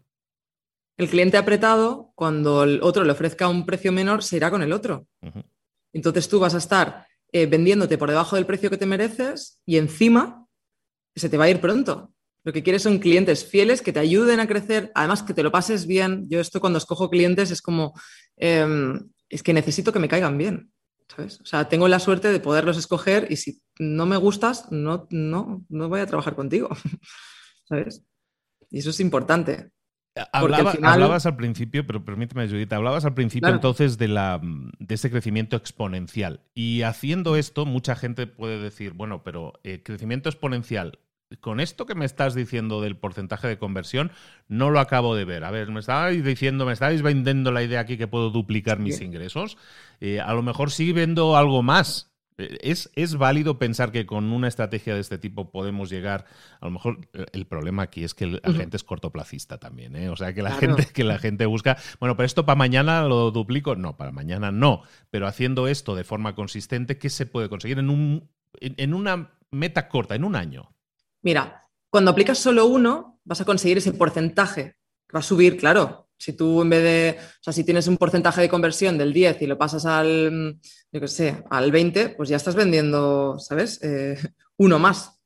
El 0.97 1.09
cliente 1.09 1.37
apretado, 1.37 2.13
cuando 2.15 2.63
el 2.63 2.81
otro 2.83 3.05
le 3.05 3.13
ofrezca 3.13 3.49
un 3.49 3.67
precio 3.67 3.91
menor, 3.91 4.23
se 4.23 4.37
irá 4.37 4.51
con 4.51 4.63
el 4.63 4.73
otro. 4.73 5.07
Entonces 5.93 6.29
tú 6.29 6.39
vas 6.39 6.55
a 6.55 6.59
estar 6.59 7.07
eh, 7.33 7.47
vendiéndote 7.47 7.99
por 7.99 8.09
debajo 8.09 8.37
del 8.37 8.47
precio 8.47 8.71
que 8.71 8.79
te 8.79 8.87
mereces 8.87 9.61
y 9.67 9.77
encima 9.77 10.47
se 11.17 11.29
te 11.29 11.37
va 11.37 11.45
a 11.45 11.51
ir 11.51 11.61
pronto. 11.61 12.13
Lo 12.45 12.53
que 12.53 12.63
quieres 12.63 12.83
son 12.83 12.99
clientes 12.99 13.45
fieles 13.45 13.81
que 13.81 13.93
te 13.93 14.01
ayuden 14.01 14.39
a 14.39 14.47
crecer, 14.47 14.93
además 14.95 15.23
que 15.23 15.35
te 15.35 15.43
lo 15.43 15.51
pases 15.51 15.87
bien. 15.87 16.29
Yo 16.29 16.41
esto 16.41 16.61
cuando 16.61 16.79
escojo 16.79 17.11
clientes 17.11 17.51
es 17.51 17.63
como, 17.63 17.95
em, 18.37 19.09
es 19.29 19.43
que 19.43 19.55
necesito 19.55 19.93
que 19.93 19.99
me 19.99 20.09
caigan 20.09 20.37
bien. 20.39 20.71
¿sabes? 21.09 21.41
O 21.41 21.47
sea, 21.47 21.69
tengo 21.69 21.89
la 21.89 22.01
suerte 22.01 22.31
de 22.31 22.41
poderlos 22.41 22.77
escoger 22.77 23.27
y 23.31 23.37
si 23.37 23.61
no 23.79 24.07
me 24.07 24.17
gustas, 24.17 24.71
no, 24.71 25.07
no, 25.11 25.65
no 25.69 25.89
voy 25.89 26.01
a 26.01 26.07
trabajar 26.07 26.35
contigo. 26.35 26.69
¿Sabes? 27.69 28.03
Y 28.71 28.79
eso 28.79 28.91
es 28.91 29.01
importante. 29.01 29.71
Hablabas 30.33 31.27
al 31.27 31.37
principio, 31.37 31.87
pero 31.87 32.05
permíteme, 32.05 32.49
Judith, 32.49 32.73
hablabas 32.73 33.05
al 33.05 33.15
principio 33.15 33.49
entonces 33.49 33.99
de, 33.99 34.09
la, 34.09 34.41
de 34.43 34.95
ese 34.95 35.11
crecimiento 35.11 35.57
exponencial. 35.57 36.41
Y 36.55 36.83
haciendo 36.83 37.37
esto, 37.37 37.67
mucha 37.67 37.97
gente 37.97 38.27
puede 38.27 38.61
decir, 38.61 38.93
bueno, 38.93 39.23
pero 39.25 39.55
eh, 39.65 39.83
crecimiento 39.83 40.29
exponencial, 40.29 40.99
con 41.41 41.59
esto 41.59 41.87
que 41.87 41.95
me 41.95 42.05
estás 42.05 42.35
diciendo 42.35 42.81
del 42.81 42.97
porcentaje 42.97 43.49
de 43.49 43.59
conversión, 43.59 44.13
no 44.49 44.71
lo 44.71 44.79
acabo 44.79 45.17
de 45.17 45.25
ver. 45.25 45.45
A 45.45 45.51
ver, 45.51 45.71
me 45.71 45.81
estabais 45.81 46.23
diciendo, 46.25 46.65
me 46.65 46.73
estabais 46.73 47.03
vendiendo 47.03 47.51
la 47.51 47.63
idea 47.63 47.81
aquí 47.81 47.97
que 47.97 48.07
puedo 48.07 48.31
duplicar 48.31 48.79
mis 48.79 49.01
ingresos. 49.01 49.57
Eh, 50.01 50.21
a 50.21 50.33
lo 50.35 50.43
mejor 50.43 50.71
sí 50.71 50.93
vendo 50.93 51.37
algo 51.37 51.63
más. 51.63 52.14
Eh, 52.39 52.59
¿Es, 52.63 52.91
¿Es, 52.95 53.17
válido 53.17 53.59
pensar 53.59 53.93
que 53.93 54.07
con 54.07 54.33
una 54.33 54.49
estrategia 54.49 54.95
de 54.95 55.01
este 55.01 55.19
tipo 55.19 55.51
podemos 55.51 55.91
llegar? 55.91 56.27
A 56.61 56.65
lo 56.67 56.73
mejor 56.73 56.99
eh, 57.13 57.27
el 57.33 57.47
problema 57.47 57.85
aquí 57.85 58.05
es 58.05 58.15
que 58.15 58.27
la 58.27 58.53
gente 58.53 58.77
es 58.77 58.85
cortoplacista 58.85 59.59
también, 59.59 59.95
¿eh? 59.97 60.09
O 60.09 60.17
sea, 60.17 60.35
que 60.35 60.43
la, 60.43 60.53
gente, 60.53 60.87
que 60.93 61.05
la 61.05 61.19
gente 61.19 61.47
busca, 61.47 61.77
bueno, 62.01 62.17
pero 62.17 62.27
esto 62.27 62.45
para 62.45 62.57
mañana 62.57 63.03
lo 63.03 63.31
duplico. 63.31 63.77
No, 63.77 63.97
para 63.97 64.13
mañana 64.13 64.51
no. 64.51 64.83
Pero 65.11 65.27
haciendo 65.27 65.69
esto 65.69 65.95
de 65.95 66.05
forma 66.05 66.35
consistente, 66.35 66.99
¿qué 66.99 67.11
se 67.11 67.27
puede 67.27 67.49
conseguir 67.49 67.79
en, 67.79 67.91
un, 67.91 68.31
en 68.61 68.95
una 68.95 69.33
meta 69.51 69.89
corta, 69.89 70.15
en 70.15 70.25
un 70.25 70.37
año? 70.37 70.75
Mira, 71.23 71.63
cuando 71.91 72.11
aplicas 72.11 72.39
solo 72.39 72.67
uno, 72.67 73.21
vas 73.25 73.41
a 73.41 73.45
conseguir 73.45 73.79
ese 73.79 73.93
porcentaje. 73.93 74.77
Va 75.15 75.21
a 75.21 75.23
subir, 75.23 75.57
claro, 75.57 76.04
si 76.25 76.33
tú 76.33 76.63
en 76.63 76.71
vez 76.71 76.83
de, 76.83 77.17
o 77.21 77.43
sea, 77.43 77.53
si 77.53 77.65
tienes 77.65 77.87
un 77.87 77.99
porcentaje 77.99 78.41
de 78.41 78.49
conversión 78.49 78.97
del 78.97 79.13
10 79.13 79.43
y 79.43 79.47
lo 79.47 79.59
pasas 79.59 79.85
al, 79.85 80.59
yo 80.91 81.01
qué 81.01 81.09
sé, 81.09 81.45
al 81.51 81.71
20, 81.71 82.11
pues 82.11 82.31
ya 82.31 82.37
estás 82.37 82.55
vendiendo, 82.55 83.39
¿sabes? 83.39 83.79
Eh, 83.83 84.17
uno 84.57 84.79
más. 84.79 85.21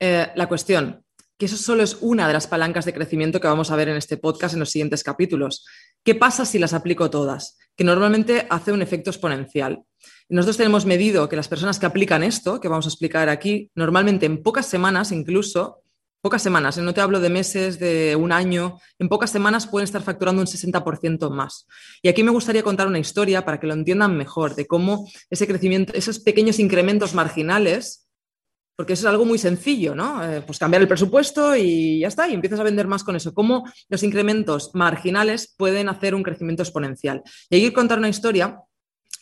Eh, 0.00 0.26
la 0.34 0.48
cuestión, 0.48 1.04
que 1.38 1.46
eso 1.46 1.56
solo 1.56 1.84
es 1.84 1.98
una 2.00 2.26
de 2.26 2.32
las 2.32 2.48
palancas 2.48 2.84
de 2.84 2.92
crecimiento 2.92 3.40
que 3.40 3.46
vamos 3.46 3.70
a 3.70 3.76
ver 3.76 3.88
en 3.88 3.96
este 3.96 4.16
podcast 4.16 4.54
en 4.54 4.60
los 4.60 4.70
siguientes 4.70 5.04
capítulos. 5.04 5.64
¿Qué 6.02 6.16
pasa 6.16 6.44
si 6.44 6.58
las 6.58 6.74
aplico 6.74 7.08
todas? 7.08 7.56
Que 7.76 7.84
normalmente 7.84 8.48
hace 8.50 8.72
un 8.72 8.82
efecto 8.82 9.10
exponencial. 9.10 9.84
Nosotros 10.28 10.56
tenemos 10.56 10.86
medido 10.86 11.28
que 11.28 11.36
las 11.36 11.46
personas 11.46 11.78
que 11.78 11.86
aplican 11.86 12.24
esto, 12.24 12.60
que 12.60 12.66
vamos 12.66 12.86
a 12.86 12.88
explicar 12.88 13.28
aquí, 13.28 13.70
normalmente 13.76 14.26
en 14.26 14.42
pocas 14.42 14.66
semanas 14.66 15.12
incluso 15.12 15.84
pocas 16.26 16.42
semanas, 16.42 16.76
¿eh? 16.76 16.82
no 16.82 16.92
te 16.92 17.00
hablo 17.00 17.20
de 17.20 17.30
meses, 17.30 17.78
de 17.78 18.16
un 18.16 18.32
año, 18.32 18.80
en 18.98 19.08
pocas 19.08 19.30
semanas 19.30 19.68
pueden 19.68 19.84
estar 19.84 20.02
facturando 20.02 20.42
un 20.42 20.48
60% 20.48 21.30
más. 21.30 21.68
Y 22.02 22.08
aquí 22.08 22.24
me 22.24 22.32
gustaría 22.32 22.64
contar 22.64 22.88
una 22.88 22.98
historia 22.98 23.44
para 23.44 23.60
que 23.60 23.68
lo 23.68 23.74
entiendan 23.74 24.16
mejor, 24.16 24.56
de 24.56 24.66
cómo 24.66 25.08
ese 25.30 25.46
crecimiento, 25.46 25.92
esos 25.94 26.18
pequeños 26.18 26.58
incrementos 26.58 27.14
marginales, 27.14 28.08
porque 28.74 28.94
eso 28.94 29.06
es 29.06 29.10
algo 29.12 29.24
muy 29.24 29.38
sencillo, 29.38 29.94
¿no? 29.94 30.20
Eh, 30.28 30.42
pues 30.44 30.58
cambiar 30.58 30.82
el 30.82 30.88
presupuesto 30.88 31.54
y 31.54 32.00
ya 32.00 32.08
está, 32.08 32.28
y 32.28 32.34
empiezas 32.34 32.58
a 32.58 32.64
vender 32.64 32.88
más 32.88 33.04
con 33.04 33.14
eso. 33.14 33.32
Cómo 33.32 33.62
los 33.88 34.02
incrementos 34.02 34.72
marginales 34.74 35.54
pueden 35.56 35.88
hacer 35.88 36.12
un 36.12 36.24
crecimiento 36.24 36.64
exponencial. 36.64 37.22
Y 37.48 37.54
hay 37.54 37.62
que 37.62 37.72
contar 37.72 37.98
una 37.98 38.08
historia 38.08 38.62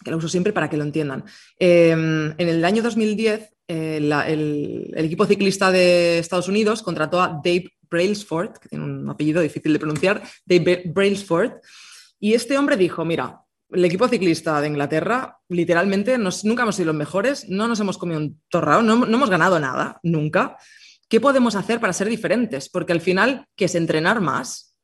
que 0.03 0.11
la 0.11 0.17
uso 0.17 0.29
siempre 0.29 0.53
para 0.53 0.69
que 0.71 0.77
lo 0.77 0.85
entiendan. 0.85 1.25
Em, 1.59 2.35
en 2.39 2.49
el 2.49 2.65
año 2.65 2.83
2010 2.83 3.55
eh, 3.67 3.97
el, 3.97 4.93
equipo 4.97 5.25
ciclista 5.27 5.71
de 5.71 6.19
Estados 6.19 6.49
Unidos 6.49 6.83
contrató 6.83 7.21
a 7.23 7.41
Dave 7.43 7.73
Brailsford, 7.91 8.59
que 8.59 8.69
tiene 8.69 8.85
un 8.85 9.09
apellido 9.09 9.41
difícil 9.41 9.73
de 9.73 9.79
pronunciar, 9.79 10.23
Dave 10.45 10.83
Brailsford, 10.87 11.53
y 12.21 12.35
este 12.35 12.59
hombre 12.59 12.77
dijo, 12.77 13.05
mira, 13.05 13.41
el 13.71 13.85
equipo 13.85 14.07
ciclista 14.09 14.61
de 14.61 14.69
Inglaterra, 14.69 15.39
literalmente, 15.49 16.17
nunca 16.19 16.63
hemos 16.63 16.77
sido 16.77 16.87
los 16.89 16.97
mejores, 16.97 17.49
no 17.49 17.67
nos 17.67 17.81
hemos 17.81 17.99
comido 17.99 18.21
un 18.21 18.41
torrado, 18.49 18.83
no, 18.83 18.97
no 18.97 19.17
hemos 19.17 19.31
ganado 19.31 19.59
nada, 19.59 19.99
nunca. 20.03 20.57
¿Qué 21.09 21.21
podemos 21.21 21.55
hacer 21.57 21.81
para 21.81 21.93
ser 21.93 22.09
diferentes? 22.09 22.69
Porque 22.69 22.93
al 22.93 23.01
final, 23.01 23.47
¿qué 23.57 23.65
es 23.65 23.75
entrenar 23.75 24.21
más? 24.21 24.77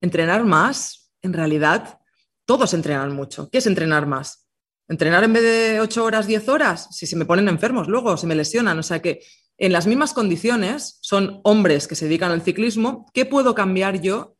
Entrenar 0.00 0.44
más, 0.44 1.12
en 1.22 1.32
realidad, 1.32 1.98
todos 2.44 2.74
entrenan 2.74 3.14
mucho. 3.14 3.48
¿Qué 3.50 3.58
es 3.58 3.66
entrenar 3.66 4.06
más? 4.06 4.48
Entrenar 4.88 5.24
en 5.24 5.32
vez 5.32 5.42
de 5.42 5.80
8 5.80 6.04
horas, 6.04 6.26
10 6.26 6.48
horas, 6.48 6.88
si 6.90 7.06
se 7.06 7.16
me 7.16 7.24
ponen 7.24 7.48
enfermos 7.48 7.88
luego, 7.88 8.16
se 8.16 8.26
me 8.26 8.34
lesionan. 8.34 8.78
O 8.78 8.82
sea 8.82 9.00
que 9.00 9.22
en 9.58 9.72
las 9.72 9.86
mismas 9.86 10.12
condiciones 10.12 10.98
son 11.00 11.40
hombres 11.44 11.86
que 11.86 11.94
se 11.94 12.06
dedican 12.06 12.32
al 12.32 12.42
ciclismo. 12.42 13.06
¿Qué 13.14 13.24
puedo 13.24 13.54
cambiar 13.54 14.00
yo 14.00 14.36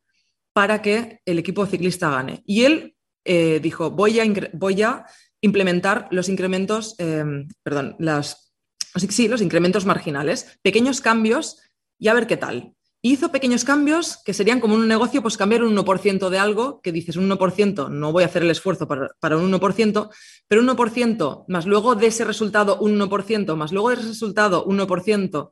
para 0.53 0.81
que 0.81 1.21
el 1.25 1.39
equipo 1.39 1.65
ciclista 1.65 2.09
gane? 2.09 2.43
Y 2.45 2.65
él 2.65 2.95
eh, 3.25 3.59
dijo, 3.61 3.89
voy 3.91 4.19
a, 4.19 4.25
voy 4.53 4.81
a 4.81 5.05
implementar 5.41 6.07
los 6.11 6.29
incrementos, 6.29 6.95
em, 6.99 7.47
perdón, 7.63 7.95
las, 7.99 8.53
los 8.93 9.41
incrementos 9.41 9.85
marginales, 9.85 10.59
pequeños 10.61 11.01
cambios 11.01 11.61
y 11.97 12.09
a 12.09 12.13
ver 12.13 12.27
qué 12.27 12.37
tal 12.37 12.75
hizo 13.05 13.31
pequeños 13.31 13.65
cambios 13.65 14.17
que 14.23 14.33
serían 14.33 14.61
como 14.61 14.75
un 14.75 14.87
negocio, 14.87 15.21
pues 15.21 15.35
cambiar 15.35 15.63
un 15.63 15.75
1% 15.75 16.29
de 16.29 16.39
algo, 16.39 16.79
que 16.81 16.93
dices 16.93 17.17
un 17.17 17.29
1%, 17.29 17.89
no 17.89 18.13
voy 18.13 18.23
a 18.23 18.27
hacer 18.27 18.43
el 18.43 18.51
esfuerzo 18.51 18.87
para, 18.87 19.37
un 19.37 19.51
1%, 19.51 20.09
pero 20.47 20.61
un 20.61 20.67
1% 20.69 21.43
más 21.49 21.65
luego 21.65 21.95
de 21.95 22.07
ese 22.07 22.23
resultado 22.23 22.77
un 22.79 22.97
1%, 22.97 23.55
más 23.57 23.73
luego 23.73 23.89
de 23.89 23.95
ese 23.95 24.07
resultado 24.07 24.63
un 24.63 24.79
1%, 24.79 25.51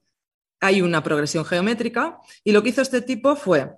hay 0.62 0.82
una 0.82 1.04
progresión 1.04 1.44
geométrica. 1.44 2.20
Y 2.46 2.54
lo 2.54 2.64
que 2.64 2.70
hizo 2.70 2.82
este 2.82 3.02
tipo 3.02 3.36
fue 3.36 3.74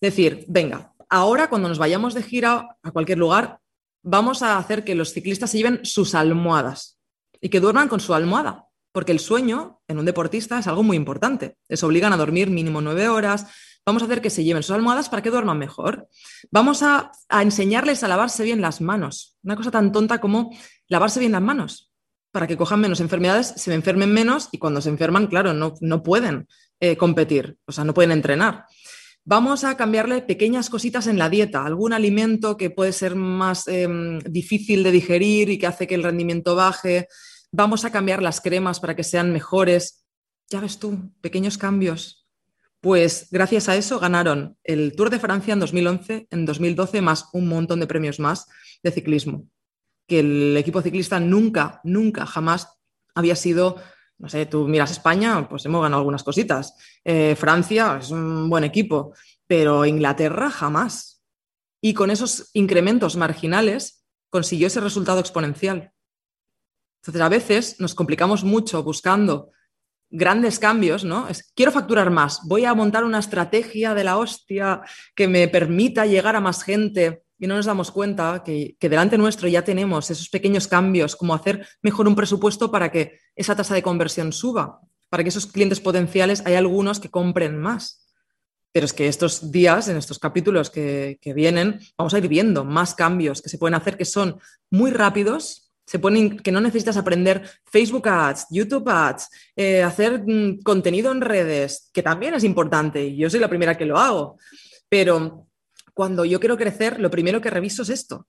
decir, 0.00 0.46
venga, 0.48 0.94
ahora 1.10 1.50
cuando 1.50 1.68
nos 1.68 1.78
vayamos 1.78 2.14
de 2.14 2.22
gira 2.22 2.78
a 2.82 2.90
cualquier 2.92 3.18
lugar, 3.18 3.60
vamos 4.02 4.42
a 4.42 4.56
hacer 4.56 4.84
que 4.84 4.94
los 4.94 5.12
ciclistas 5.12 5.50
se 5.50 5.58
lleven 5.58 5.84
sus 5.84 6.14
almohadas 6.14 6.98
y 7.42 7.50
que 7.50 7.60
duerman 7.60 7.88
con 7.88 8.00
su 8.00 8.14
almohada. 8.14 8.67
Porque 8.92 9.12
el 9.12 9.20
sueño 9.20 9.80
en 9.86 9.98
un 9.98 10.04
deportista 10.04 10.58
es 10.58 10.66
algo 10.66 10.82
muy 10.82 10.96
importante. 10.96 11.56
Les 11.68 11.82
obligan 11.82 12.12
a 12.12 12.16
dormir 12.16 12.50
mínimo 12.50 12.80
nueve 12.80 13.08
horas. 13.08 13.46
Vamos 13.84 14.02
a 14.02 14.06
hacer 14.06 14.20
que 14.20 14.30
se 14.30 14.44
lleven 14.44 14.62
sus 14.62 14.74
almohadas 14.74 15.08
para 15.08 15.22
que 15.22 15.30
duerman 15.30 15.58
mejor. 15.58 16.08
Vamos 16.50 16.82
a, 16.82 17.12
enseñarles 17.30 18.02
a 18.02 18.08
lavarse 18.08 18.44
bien 18.44 18.60
las 18.60 18.80
manos. 18.80 19.36
Una 19.42 19.56
cosa 19.56 19.70
tan 19.70 19.92
tonta 19.92 20.20
como 20.20 20.50
lavarse 20.88 21.20
bien 21.20 21.32
las 21.32 21.42
manos 21.42 21.92
para 22.30 22.46
que 22.46 22.56
cojan 22.56 22.80
menos 22.80 23.00
enfermedades, 23.00 23.54
se 23.56 23.72
enfermen 23.72 24.12
menos 24.12 24.50
y 24.52 24.58
cuando 24.58 24.82
se 24.82 24.90
enferman, 24.90 25.26
claro, 25.26 25.54
no, 25.54 25.74
no 25.80 26.02
pueden 26.02 26.46
eh, 26.78 26.96
competir, 26.96 27.56
o 27.66 27.72
sea, 27.72 27.84
no 27.84 27.94
pueden 27.94 28.12
entrenar. 28.12 28.66
Vamos 29.30 29.64
a 29.64 29.76
cambiarle 29.76 30.22
pequeñas 30.22 30.70
cositas 30.70 31.06
en 31.06 31.18
la 31.18 31.28
dieta, 31.28 31.66
algún 31.66 31.92
alimento 31.92 32.56
que 32.56 32.70
puede 32.70 32.92
ser 32.92 33.14
más 33.14 33.68
em, 33.68 34.20
difícil 34.20 34.82
de 34.82 34.90
digerir 34.90 35.50
y 35.50 35.58
que 35.58 35.66
hace 35.66 35.86
que 35.86 35.96
el 35.96 36.02
rendimiento 36.02 36.54
baje, 36.54 37.08
vamos 37.52 37.84
a 37.84 37.90
cambiar 37.90 38.22
las 38.22 38.40
cremas 38.40 38.80
para 38.80 38.96
que 38.96 39.04
sean 39.04 39.32
mejores. 39.32 40.04
Ya 40.48 40.60
ves 40.60 40.78
tú, 40.78 41.12
pequeños 41.20 41.58
cambios. 41.58 42.28
Pues 42.80 43.28
gracias 43.30 43.68
a 43.68 43.76
eso 43.76 43.98
ganaron 43.98 44.56
el 44.62 44.94
Tour 44.94 45.10
de 45.10 45.18
Francia 45.18 45.52
en 45.52 45.60
2011, 45.60 46.28
en 46.30 46.46
2012, 46.46 47.00
más 47.00 47.28
un 47.32 47.48
montón 47.48 47.80
de 47.80 47.88
premios 47.88 48.20
más 48.20 48.46
de 48.82 48.92
ciclismo. 48.92 49.48
Que 50.06 50.20
el 50.20 50.56
equipo 50.56 50.80
ciclista 50.80 51.18
nunca, 51.18 51.80
nunca, 51.82 52.24
jamás 52.24 52.78
había 53.16 53.34
sido, 53.34 53.76
no 54.18 54.28
sé, 54.28 54.46
tú 54.46 54.68
miras 54.68 54.92
España, 54.92 55.48
pues 55.48 55.66
hemos 55.66 55.82
ganado 55.82 56.00
algunas 56.00 56.22
cositas. 56.22 56.76
Eh, 57.04 57.34
Francia 57.36 57.98
es 58.00 58.10
un 58.10 58.48
buen 58.48 58.62
equipo, 58.62 59.12
pero 59.46 59.84
Inglaterra 59.84 60.48
jamás. 60.50 61.24
Y 61.80 61.94
con 61.94 62.10
esos 62.10 62.50
incrementos 62.52 63.16
marginales 63.16 64.04
consiguió 64.30 64.68
ese 64.68 64.80
resultado 64.80 65.18
exponencial. 65.18 65.92
Entonces, 67.00 67.22
a 67.22 67.28
veces 67.28 67.80
nos 67.80 67.94
complicamos 67.94 68.44
mucho 68.44 68.82
buscando 68.82 69.52
grandes 70.10 70.58
cambios, 70.58 71.04
¿no? 71.04 71.28
Es, 71.28 71.52
quiero 71.54 71.72
facturar 71.72 72.10
más, 72.10 72.40
voy 72.44 72.64
a 72.64 72.74
montar 72.74 73.04
una 73.04 73.18
estrategia 73.18 73.94
de 73.94 74.04
la 74.04 74.16
hostia 74.16 74.80
que 75.14 75.28
me 75.28 75.48
permita 75.48 76.06
llegar 76.06 76.34
a 76.36 76.40
más 76.40 76.62
gente 76.62 77.24
y 77.38 77.46
no 77.46 77.54
nos 77.54 77.66
damos 77.66 77.90
cuenta 77.90 78.42
que, 78.44 78.76
delante 78.80 79.16
nuestro 79.16 79.48
ya 79.48 79.62
tenemos 79.62 80.10
esos 80.10 80.28
pequeños 80.28 80.66
cambios, 80.66 81.14
como 81.14 81.34
hacer 81.34 81.66
mejor 81.82 82.08
un 82.08 82.16
presupuesto 82.16 82.70
para 82.70 82.90
que 82.90 83.20
esa 83.36 83.54
tasa 83.54 83.74
de 83.74 83.82
conversión 83.82 84.32
suba, 84.32 84.80
para 85.08 85.22
que 85.22 85.28
esos 85.28 85.46
clientes 85.46 85.80
potenciales 85.80 86.42
hay 86.44 86.54
algunos 86.54 86.98
que 86.98 87.10
compren 87.10 87.56
más. 87.56 88.04
Pero 88.72 88.86
es 88.86 88.92
que 88.92 89.08
estos 89.08 89.50
días, 89.50 89.88
en 89.88 89.96
estos 89.96 90.18
capítulos 90.18 90.68
que, 90.70 91.18
vienen, 91.34 91.78
vamos 91.96 92.12
a 92.12 92.18
ir 92.18 92.28
viendo 92.28 92.64
más 92.64 92.94
cambios 92.94 93.40
que 93.40 93.48
se 93.48 93.58
pueden 93.58 93.74
hacer 93.74 93.96
que 93.96 94.04
son 94.04 94.40
muy 94.70 94.90
rápidos, 94.90 95.67
se 95.88 95.98
pueden, 95.98 96.36
que 96.36 96.52
no 96.52 96.60
necesitas 96.60 96.98
aprender 96.98 97.48
Facebook 97.64 98.06
Ads, 98.06 98.48
YouTube 98.50 98.86
Ads, 98.86 99.30
eh, 99.56 99.82
hacer 99.82 100.22
mm, 100.26 100.60
contenido 100.60 101.10
en 101.10 101.22
redes, 101.22 101.88
que 101.94 102.02
también 102.02 102.34
es 102.34 102.44
importante 102.44 103.02
y 103.02 103.16
yo 103.16 103.30
soy 103.30 103.40
la 103.40 103.48
primera 103.48 103.78
que 103.78 103.86
lo 103.86 103.96
hago. 103.96 104.36
Pero 104.90 105.46
cuando 105.94 106.26
yo 106.26 106.40
quiero 106.40 106.58
crecer, 106.58 107.00
lo 107.00 107.10
primero 107.10 107.40
que 107.40 107.48
reviso 107.48 107.84
es 107.84 107.88
esto. 107.88 108.26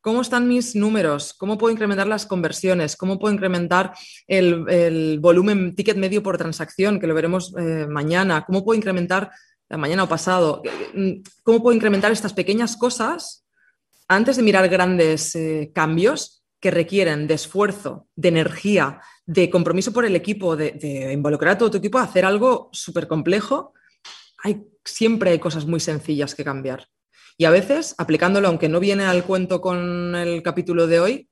¿Cómo 0.00 0.20
están 0.20 0.46
mis 0.46 0.76
números? 0.76 1.34
¿Cómo 1.34 1.58
puedo 1.58 1.72
incrementar 1.72 2.06
las 2.06 2.24
conversiones? 2.24 2.94
¿Cómo 2.94 3.18
puedo 3.18 3.34
incrementar 3.34 3.94
el, 4.28 5.18
volumen 5.18 5.74
ticket 5.74 5.96
medio 5.96 6.22
por 6.22 6.38
transacción, 6.38 7.00
que 7.00 7.08
lo 7.08 7.14
veremos 7.14 7.52
eh, 7.58 7.88
mañana? 7.88 8.44
¿Cómo 8.46 8.64
puedo 8.64 8.76
incrementar, 8.76 9.32
eh, 9.68 9.76
mañana 9.76 10.04
o 10.04 10.08
pasado, 10.08 10.62
eh, 10.64 11.20
cómo 11.42 11.60
puedo 11.60 11.74
incrementar 11.74 12.12
estas 12.12 12.32
pequeñas 12.32 12.76
cosas 12.76 13.44
antes 14.06 14.36
de 14.36 14.44
mirar 14.44 14.68
grandes 14.68 15.36
cambios 15.74 16.43
que 16.64 16.70
requieren 16.70 17.26
de 17.26 17.34
esfuerzo, 17.34 18.08
de 18.16 18.28
energía, 18.28 18.98
de 19.26 19.50
compromiso 19.50 19.92
por 19.92 20.06
el 20.06 20.16
equipo, 20.16 20.56
de, 20.56 21.10
involucrar 21.12 21.52
a 21.52 21.58
todo 21.58 21.72
tu 21.72 21.76
equipo 21.76 21.98
a 21.98 22.04
hacer 22.04 22.24
algo 22.24 22.70
súper 22.72 23.06
complejo? 23.06 23.74
Hay, 24.42 24.64
siempre 24.82 25.32
hay 25.32 25.38
cosas 25.38 25.66
muy 25.66 25.78
sencillas 25.78 26.34
que 26.34 26.42
cambiar. 26.42 26.88
Y 27.36 27.44
a 27.44 27.50
veces, 27.50 27.94
aplicándolo, 27.98 28.48
aunque 28.48 28.70
no 28.70 28.80
viene 28.80 29.04
al 29.04 29.24
cuento 29.24 29.60
con 29.60 30.16
el 30.16 30.42
capítulo 30.42 30.86
de 30.86 31.00
hoy, 31.00 31.30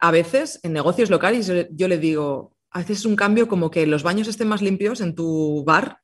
a 0.00 0.10
veces 0.10 0.58
en 0.64 0.72
negocios 0.72 1.10
locales 1.10 1.48
yo, 1.70 1.86
le 1.86 1.98
digo, 1.98 2.56
haces 2.72 3.04
un 3.04 3.14
cambio 3.14 3.46
como 3.46 3.70
que 3.70 3.86
los 3.86 4.02
baños 4.02 4.26
estén 4.26 4.48
más 4.48 4.62
limpios 4.62 5.00
en 5.00 5.14
tu 5.14 5.62
bar, 5.64 5.98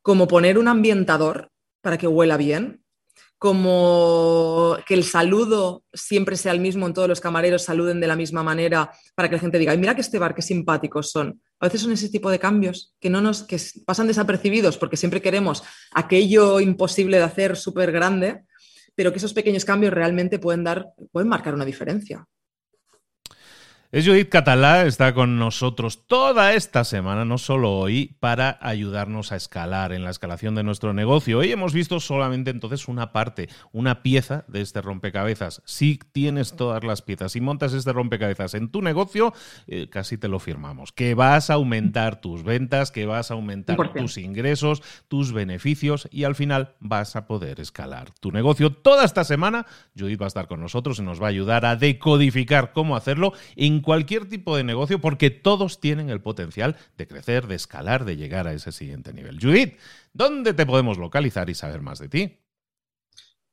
como 0.00 0.28
poner 0.28 0.58
un 0.58 0.68
ambientador 0.68 1.50
para 1.80 1.98
que 1.98 2.06
huela 2.06 2.36
bien, 2.36 2.84
como 3.38 4.76
que 4.86 4.94
el 4.94 5.04
saludo 5.04 5.84
siempre 5.92 6.36
sea 6.36 6.52
el 6.52 6.60
mismo 6.60 6.86
en 6.86 6.94
todos 6.94 7.08
los 7.08 7.20
camareros, 7.20 7.62
saluden 7.62 8.00
de 8.00 8.06
la 8.06 8.16
misma 8.16 8.42
manera 8.42 8.90
para 9.14 9.28
que 9.28 9.36
la 9.36 9.40
gente 9.40 9.58
diga, 9.58 9.72
Ay, 9.72 9.78
mira 9.78 9.94
que 9.94 10.00
este 10.00 10.18
bar, 10.18 10.34
qué 10.34 10.42
simpáticos 10.42 11.10
son. 11.10 11.40
A 11.60 11.66
veces 11.66 11.82
son 11.82 11.92
ese 11.92 12.08
tipo 12.08 12.30
de 12.30 12.38
cambios 12.38 12.94
que, 13.00 13.10
no 13.10 13.20
nos, 13.20 13.42
que 13.42 13.60
pasan 13.84 14.06
desapercibidos 14.06 14.78
porque 14.78 14.96
siempre 14.96 15.22
queremos 15.22 15.62
aquello 15.92 16.60
imposible 16.60 17.18
de 17.18 17.24
hacer 17.24 17.56
súper 17.56 17.92
grande 17.92 18.44
pero 18.96 19.12
que 19.12 19.18
esos 19.18 19.34
pequeños 19.34 19.64
cambios 19.64 19.92
realmente 19.92 20.40
pueden 20.40 20.64
dar, 20.64 20.88
pueden 21.12 21.28
marcar 21.28 21.54
una 21.54 21.64
diferencia. 21.64 22.26
Es 23.92 24.04
Judith 24.04 24.30
Catalá, 24.30 24.84
está 24.84 25.14
con 25.14 25.38
nosotros 25.38 26.08
toda 26.08 26.54
esta 26.54 26.82
semana, 26.82 27.24
no 27.24 27.38
solo 27.38 27.72
hoy, 27.78 28.16
para 28.18 28.58
ayudarnos 28.60 29.30
a 29.30 29.36
escalar 29.36 29.92
en 29.92 30.02
la 30.02 30.10
escalación 30.10 30.56
de 30.56 30.64
nuestro 30.64 30.92
negocio. 30.92 31.38
Hoy 31.38 31.52
hemos 31.52 31.72
visto 31.72 32.00
solamente 32.00 32.50
entonces 32.50 32.88
una 32.88 33.12
parte, 33.12 33.48
una 33.70 34.02
pieza 34.02 34.44
de 34.48 34.60
este 34.60 34.82
rompecabezas. 34.82 35.62
Si 35.66 36.00
tienes 36.10 36.56
todas 36.56 36.82
las 36.82 37.00
piezas 37.00 37.36
y 37.36 37.40
montas 37.40 37.74
este 37.74 37.92
rompecabezas 37.92 38.54
en 38.54 38.72
tu 38.72 38.82
negocio, 38.82 39.32
eh, 39.68 39.88
casi 39.88 40.18
te 40.18 40.26
lo 40.26 40.40
firmamos. 40.40 40.90
Que 40.90 41.14
vas 41.14 41.48
a 41.50 41.54
aumentar 41.54 42.20
tus 42.20 42.42
ventas, 42.42 42.90
que 42.90 43.06
vas 43.06 43.30
a 43.30 43.34
aumentar 43.34 43.92
tus 43.92 44.18
ingresos, 44.18 44.82
tus 45.06 45.32
beneficios 45.32 46.08
y 46.10 46.24
al 46.24 46.34
final 46.34 46.74
vas 46.80 47.14
a 47.14 47.28
poder 47.28 47.60
escalar 47.60 48.10
tu 48.18 48.32
negocio. 48.32 48.72
Toda 48.72 49.04
esta 49.04 49.22
semana, 49.22 49.64
Judith 49.96 50.20
va 50.20 50.26
a 50.26 50.28
estar 50.28 50.48
con 50.48 50.60
nosotros 50.60 50.98
y 50.98 51.02
nos 51.02 51.22
va 51.22 51.26
a 51.26 51.30
ayudar 51.30 51.64
a 51.64 51.76
decodificar 51.76 52.72
cómo 52.72 52.96
hacerlo 52.96 53.32
en 53.54 53.76
cualquier 53.86 54.28
tipo 54.28 54.56
de 54.56 54.64
negocio 54.64 55.00
porque 55.00 55.30
todos 55.30 55.78
tienen 55.78 56.10
el 56.10 56.20
potencial 56.20 56.76
de 56.98 57.06
crecer, 57.06 57.46
de 57.46 57.54
escalar, 57.54 58.04
de 58.04 58.16
llegar 58.16 58.48
a 58.48 58.52
ese 58.52 58.72
siguiente 58.72 59.12
nivel. 59.12 59.38
Judith, 59.40 59.78
¿dónde 60.12 60.54
te 60.54 60.66
podemos 60.66 60.98
localizar 60.98 61.48
y 61.50 61.54
saber 61.54 61.82
más 61.82 62.00
de 62.00 62.08
ti? 62.08 62.38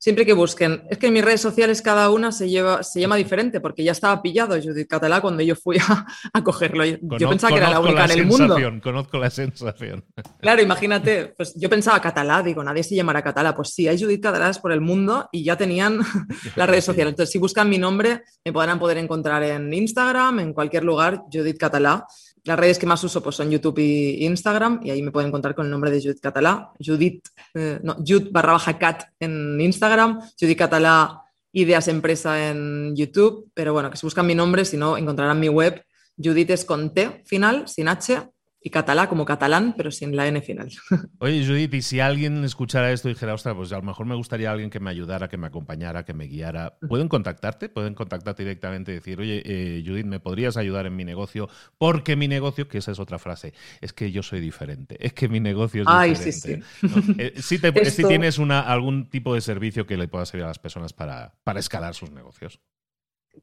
Siempre 0.04 0.26
que 0.26 0.34
busquen. 0.34 0.84
Es 0.90 0.98
que 0.98 1.08
en 1.08 1.14
mis 1.14 1.24
redes 1.24 1.40
sociales 1.40 1.82
cada 1.82 2.10
una 2.10 2.34
se, 2.34 2.50
lleva, 2.50 2.84
se 2.84 3.00
llama 3.00 3.16
diferente, 3.16 3.62
porque 3.62 3.86
ya 3.86 3.94
estaba 3.94 4.22
pillado 4.22 4.62
Judith 4.62 4.90
Catalá 4.90 5.22
cuando 5.22 5.42
yo 5.44 5.56
fui 5.56 5.78
a, 6.34 6.44
cogerlo. 6.44 6.84
Yo, 6.84 7.30
pensaba 7.30 7.54
que 7.54 7.60
era 7.60 7.70
la 7.70 7.80
única 7.80 8.04
en 8.04 8.12
el 8.12 8.26
mundo. 8.26 8.58
Conozco 8.84 9.18
la 9.18 9.30
sensación. 9.30 10.04
Claro, 10.42 10.62
imagínate, 10.62 11.34
pues 11.38 11.54
yo 11.56 11.70
pensaba 11.70 12.02
Catalá, 12.02 12.44
digo, 12.44 12.62
nadie 12.66 12.84
se 12.84 12.96
llamará 12.96 13.22
Catalá. 13.22 13.56
Pues 13.56 13.70
sí, 13.70 13.88
hay 13.88 13.98
Judith 13.98 14.22
Catalá 14.22 14.52
por 14.62 14.74
el 14.74 14.82
mundo 14.82 15.30
y 15.32 15.46
ya 15.46 15.56
tenían 15.56 16.00
las 16.58 16.70
redes 16.70 16.84
sociales. 16.84 17.14
Entonces, 17.14 17.32
si 17.32 17.40
buscan 17.40 17.70
mi 17.70 17.78
nombre, 17.78 18.24
me 18.44 18.52
podrán 18.52 18.78
poder 18.80 18.98
encontrar 18.98 19.42
en 19.44 19.74
Instagram, 19.74 20.40
en 20.40 20.54
cualquier 20.54 20.84
lugar, 20.84 21.22
Judith 21.32 21.58
Catalá. 21.58 22.06
Las 22.46 22.60
redes 22.60 22.78
que 22.78 22.86
más 22.86 23.04
uso 23.04 23.24
pues, 23.24 23.36
son 23.36 23.50
YouTube 23.50 23.80
y 23.80 24.26
Instagram 24.26 24.82
y 24.84 24.92
ahí 24.92 25.02
me 25.02 25.12
pueden 25.12 25.30
encontrar 25.30 25.56
con 25.56 25.66
el 25.66 25.72
nombre 25.72 25.92
de 25.92 26.02
Judith 26.02 26.20
Catalá, 26.20 26.72
Judith, 26.84 27.26
eh, 27.54 27.80
no, 27.84 27.96
barra 28.32 28.54
baja 28.54 28.78
cat 28.78 29.04
en 29.20 29.60
Instagram, 29.62 30.20
Judith 30.40 30.58
Catalá 30.58 31.22
Ideas 31.54 31.88
Empresa 31.88 32.50
en 32.50 32.96
YouTube, 32.96 33.50
pero 33.54 33.74
bueno, 33.74 33.90
que 33.92 33.98
si 33.98 34.06
buscan 34.06 34.26
mi 34.26 34.36
nombre, 34.36 34.66
si 34.66 34.76
no, 34.76 34.98
encontrarán 34.98 35.40
mi 35.40 35.50
web, 35.50 35.84
Judith 36.18 36.50
es 36.50 36.66
con 36.66 36.94
T 36.94 37.24
final, 37.26 37.68
sin 37.68 37.88
H, 37.88 38.33
y 38.66 38.70
catalá 38.70 39.10
como 39.10 39.26
catalán, 39.26 39.74
pero 39.76 39.92
sin 39.92 40.16
la 40.16 40.26
N 40.26 40.42
final. 40.42 40.72
Oye, 41.20 41.46
Judith, 41.46 41.74
y 41.74 41.82
si 41.82 42.00
alguien 42.00 42.44
escuchara 42.46 42.94
esto 42.94 43.10
y 43.10 43.14
dijera, 43.14 43.34
ostras, 43.34 43.56
pues 43.56 43.74
a 43.74 43.76
lo 43.76 43.82
mejor 43.82 44.06
me 44.06 44.16
gustaría 44.16 44.50
alguien 44.52 44.70
que 44.70 44.80
me 44.80 44.90
ayudara, 44.90 45.28
que 45.28 45.38
me 45.38 45.48
acompañara, 45.48 46.06
que 46.06 46.14
me 46.14 46.28
guiara, 46.28 46.78
¿pueden 46.88 47.10
contactarte? 47.10 47.68
¿Pueden 47.68 47.94
contactarte 47.94 48.44
directamente 48.44 48.92
y 48.94 48.96
decir, 48.96 49.20
oye, 49.20 49.44
eh, 49.46 49.84
Judith, 49.86 50.06
¿me 50.06 50.22
podrías 50.22 50.56
ayudar 50.56 50.86
en 50.86 50.96
mi 50.96 51.04
negocio? 51.04 51.50
Porque 51.78 52.16
mi 52.16 52.30
negocio, 52.30 52.70
que 52.70 52.78
esa 52.78 52.94
es 52.94 53.00
otra 53.00 53.20
frase, 53.20 53.54
es 53.82 53.92
que 53.92 54.14
yo 54.14 54.24
soy 54.24 54.40
diferente, 54.40 54.96
es 55.06 55.12
que 55.12 55.28
mi 55.28 55.42
negocio 55.42 55.82
es 55.82 55.88
Ay, 55.92 56.12
diferente. 56.12 56.64
Sí, 56.80 56.88
sí. 56.88 57.16
Eh, 57.18 57.34
si, 57.92 58.04
tienes 58.08 58.38
una, 58.38 58.62
algún 58.62 59.10
tipo 59.10 59.34
de 59.34 59.42
servicio 59.42 59.86
que 59.86 59.98
le 59.98 60.08
pueda 60.08 60.26
servir 60.26 60.46
a 60.46 60.48
las 60.48 60.60
personas 60.60 60.94
para, 60.94 61.36
para 61.44 61.60
escalar 61.60 61.96
sus 61.96 62.12
negocios 62.12 62.62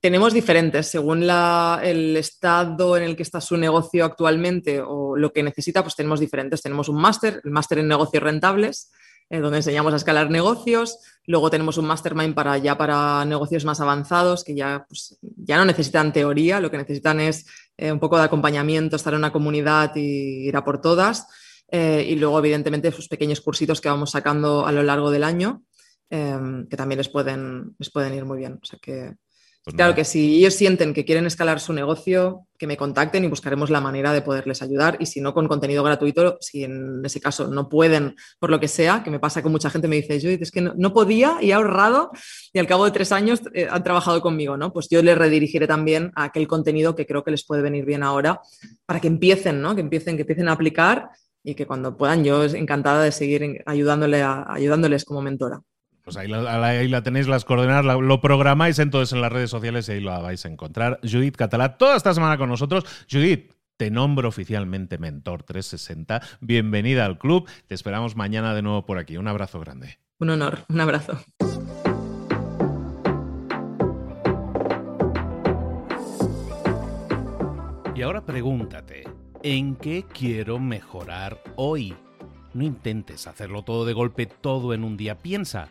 tenemos 0.00 0.32
diferentes 0.32 0.86
según 0.86 1.24
el 1.24 2.16
estado 2.16 2.96
en 2.96 3.02
el 3.02 3.16
que 3.16 3.22
está 3.22 3.40
su 3.40 3.56
negocio 3.56 4.04
actualmente 4.04 4.80
o 4.80 5.16
lo 5.16 5.32
que 5.32 5.42
necesita, 5.42 5.82
pues 5.82 5.96
tenemos 5.96 6.20
diferentes. 6.20 6.62
Tenemos 6.62 6.88
un 6.88 7.00
máster, 7.00 7.40
el 7.42 7.50
máster 7.50 7.78
en 7.78 7.88
negocios 7.88 8.22
rentables, 8.22 8.92
eh, 9.28 9.40
donde 9.40 9.58
enseñamos 9.58 9.92
a 9.92 9.96
escalar 9.96 10.30
negocios. 10.30 10.98
Luego 11.26 11.50
tenemos 11.50 11.76
un 11.76 11.86
mastermind 11.86 12.34
para 12.34 12.56
ya 12.58 12.78
para 12.78 13.24
negocios 13.24 13.64
más 13.64 13.80
avanzados, 13.80 14.44
que 14.44 14.54
ya, 14.54 14.86
pues, 14.88 15.18
ya 15.20 15.56
no 15.56 15.64
necesitan 15.64 16.12
teoría, 16.12 16.60
lo 16.60 16.70
que 16.70 16.78
necesitan 16.78 17.18
es 17.18 17.46
eh, 17.76 17.90
un 17.90 17.98
poco 17.98 18.16
de 18.16 18.24
acompañamiento, 18.24 18.96
estar 18.96 19.12
en 19.12 19.18
una 19.18 19.32
comunidad 19.32 19.94
y 19.96 20.46
ir 20.48 20.56
a 20.56 20.64
por 20.64 20.80
todas. 20.80 21.26
Eh, 21.68 22.06
y 22.08 22.16
luego, 22.16 22.38
evidentemente, 22.38 22.88
esos 22.88 23.08
pequeños 23.08 23.40
cursitos 23.40 23.80
que 23.80 23.88
vamos 23.88 24.12
sacando 24.12 24.66
a 24.66 24.72
lo 24.72 24.82
largo 24.82 25.10
del 25.10 25.24
año, 25.24 25.62
que 26.08 26.76
también 26.76 26.98
les 26.98 27.08
pueden, 27.08 27.76
les 27.78 27.88
pueden 27.88 28.12
ir 28.14 28.24
muy 28.24 28.38
bien. 28.38 28.58
O 28.60 28.66
sea 28.66 28.80
que 28.82 29.14
pues 29.70 29.76
claro 29.76 29.94
que 29.94 30.04
si 30.04 30.38
ellos 30.38 30.54
sienten 30.54 30.92
que 30.92 31.04
quieren 31.04 31.26
escalar 31.26 31.60
su 31.60 31.72
negocio, 31.72 32.48
que 32.58 32.66
me 32.66 32.76
contacten 32.76 33.22
y 33.22 33.28
buscaremos 33.28 33.70
la 33.70 33.80
manera 33.80 34.12
de 34.12 34.20
poderles 34.20 34.62
ayudar. 34.62 34.96
Y 34.98 35.06
si 35.06 35.20
no, 35.20 35.32
con 35.32 35.46
contenido 35.46 35.84
gratuito, 35.84 36.38
si 36.40 36.64
en 36.64 37.00
ese 37.04 37.20
caso 37.20 37.46
no 37.46 37.68
pueden, 37.68 38.16
por 38.40 38.50
lo 38.50 38.58
que 38.58 38.66
sea, 38.66 39.04
que 39.04 39.12
me 39.12 39.20
pasa 39.20 39.42
con 39.42 39.52
mucha 39.52 39.70
gente, 39.70 39.86
me 39.86 39.94
dice, 39.94 40.18
yo 40.18 40.28
es 40.28 40.50
que 40.50 40.60
no, 40.60 40.92
podía 40.92 41.38
y 41.40 41.50
he 41.50 41.54
ahorrado 41.54 42.10
y 42.52 42.58
al 42.58 42.66
cabo 42.66 42.84
de 42.84 42.90
tres 42.90 43.12
años 43.12 43.42
eh, 43.54 43.68
han 43.70 43.84
trabajado 43.84 44.20
conmigo, 44.20 44.56
¿no? 44.56 44.72
Pues 44.72 44.88
yo 44.90 45.04
les 45.04 45.16
redirigiré 45.16 45.68
también 45.68 46.10
a 46.16 46.24
aquel 46.24 46.48
contenido 46.48 46.96
que 46.96 47.06
creo 47.06 47.22
que 47.22 47.30
les 47.30 47.46
puede 47.46 47.62
venir 47.62 47.84
bien 47.84 48.02
ahora 48.02 48.40
para 48.86 48.98
que 48.98 49.06
empiecen, 49.06 49.62
¿no? 49.62 49.76
Que 49.76 49.82
empiecen, 49.82 50.16
que 50.16 50.22
empiecen 50.22 50.48
a 50.48 50.52
aplicar 50.52 51.10
y 51.44 51.54
que 51.54 51.64
cuando 51.64 51.96
puedan, 51.96 52.24
yo 52.24 52.42
encantada 52.42 53.04
de 53.04 53.12
seguir 53.12 53.62
ayudándole 53.66 54.20
ayudándoles 54.24 55.04
como 55.04 55.22
mentora. 55.22 55.60
Pues 56.12 56.16
ahí 56.16 56.88
la, 56.88 57.02
tenéis 57.04 57.28
las 57.28 57.44
coordenadas, 57.44 57.84
lo 57.84 58.20
programáis 58.20 58.80
entonces 58.80 59.12
en 59.12 59.20
las 59.20 59.30
redes 59.30 59.48
sociales 59.48 59.88
y 59.88 59.92
ahí 59.92 60.00
lo 60.00 60.20
vais 60.20 60.44
a 60.44 60.48
encontrar. 60.48 60.98
Judith 61.04 61.36
Catalá, 61.36 61.78
toda 61.78 61.94
esta 61.96 62.12
semana 62.12 62.36
con 62.36 62.48
nosotros. 62.48 62.84
Judith, 63.08 63.52
te 63.76 63.92
nombro 63.92 64.28
oficialmente 64.28 64.98
Mentor 64.98 65.44
360. 65.44 66.20
Bienvenida 66.40 67.06
al 67.06 67.16
club. 67.16 67.48
Te 67.68 67.76
esperamos 67.76 68.16
mañana 68.16 68.54
de 68.56 68.62
nuevo 68.62 68.84
por 68.84 68.98
aquí. 68.98 69.18
Un 69.18 69.28
abrazo 69.28 69.60
grande. 69.60 70.00
Un 70.18 70.30
honor, 70.30 70.64
un 70.68 70.80
abrazo. 70.80 71.20
Y 77.94 78.02
ahora 78.02 78.26
pregúntate, 78.26 79.04
¿en 79.44 79.76
qué 79.76 80.04
quiero 80.12 80.58
mejorar 80.58 81.40
hoy? 81.54 81.94
No 82.52 82.64
intentes 82.64 83.28
hacerlo 83.28 83.62
todo 83.62 83.84
de 83.84 83.92
golpe, 83.92 84.26
todo 84.26 84.74
en 84.74 84.82
un 84.82 84.96
día. 84.96 85.18
Piensa, 85.18 85.70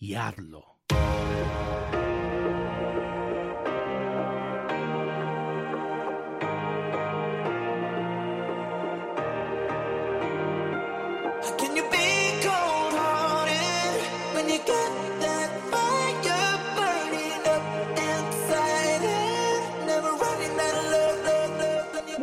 y 0.00 0.14
hazlo. 0.14 0.69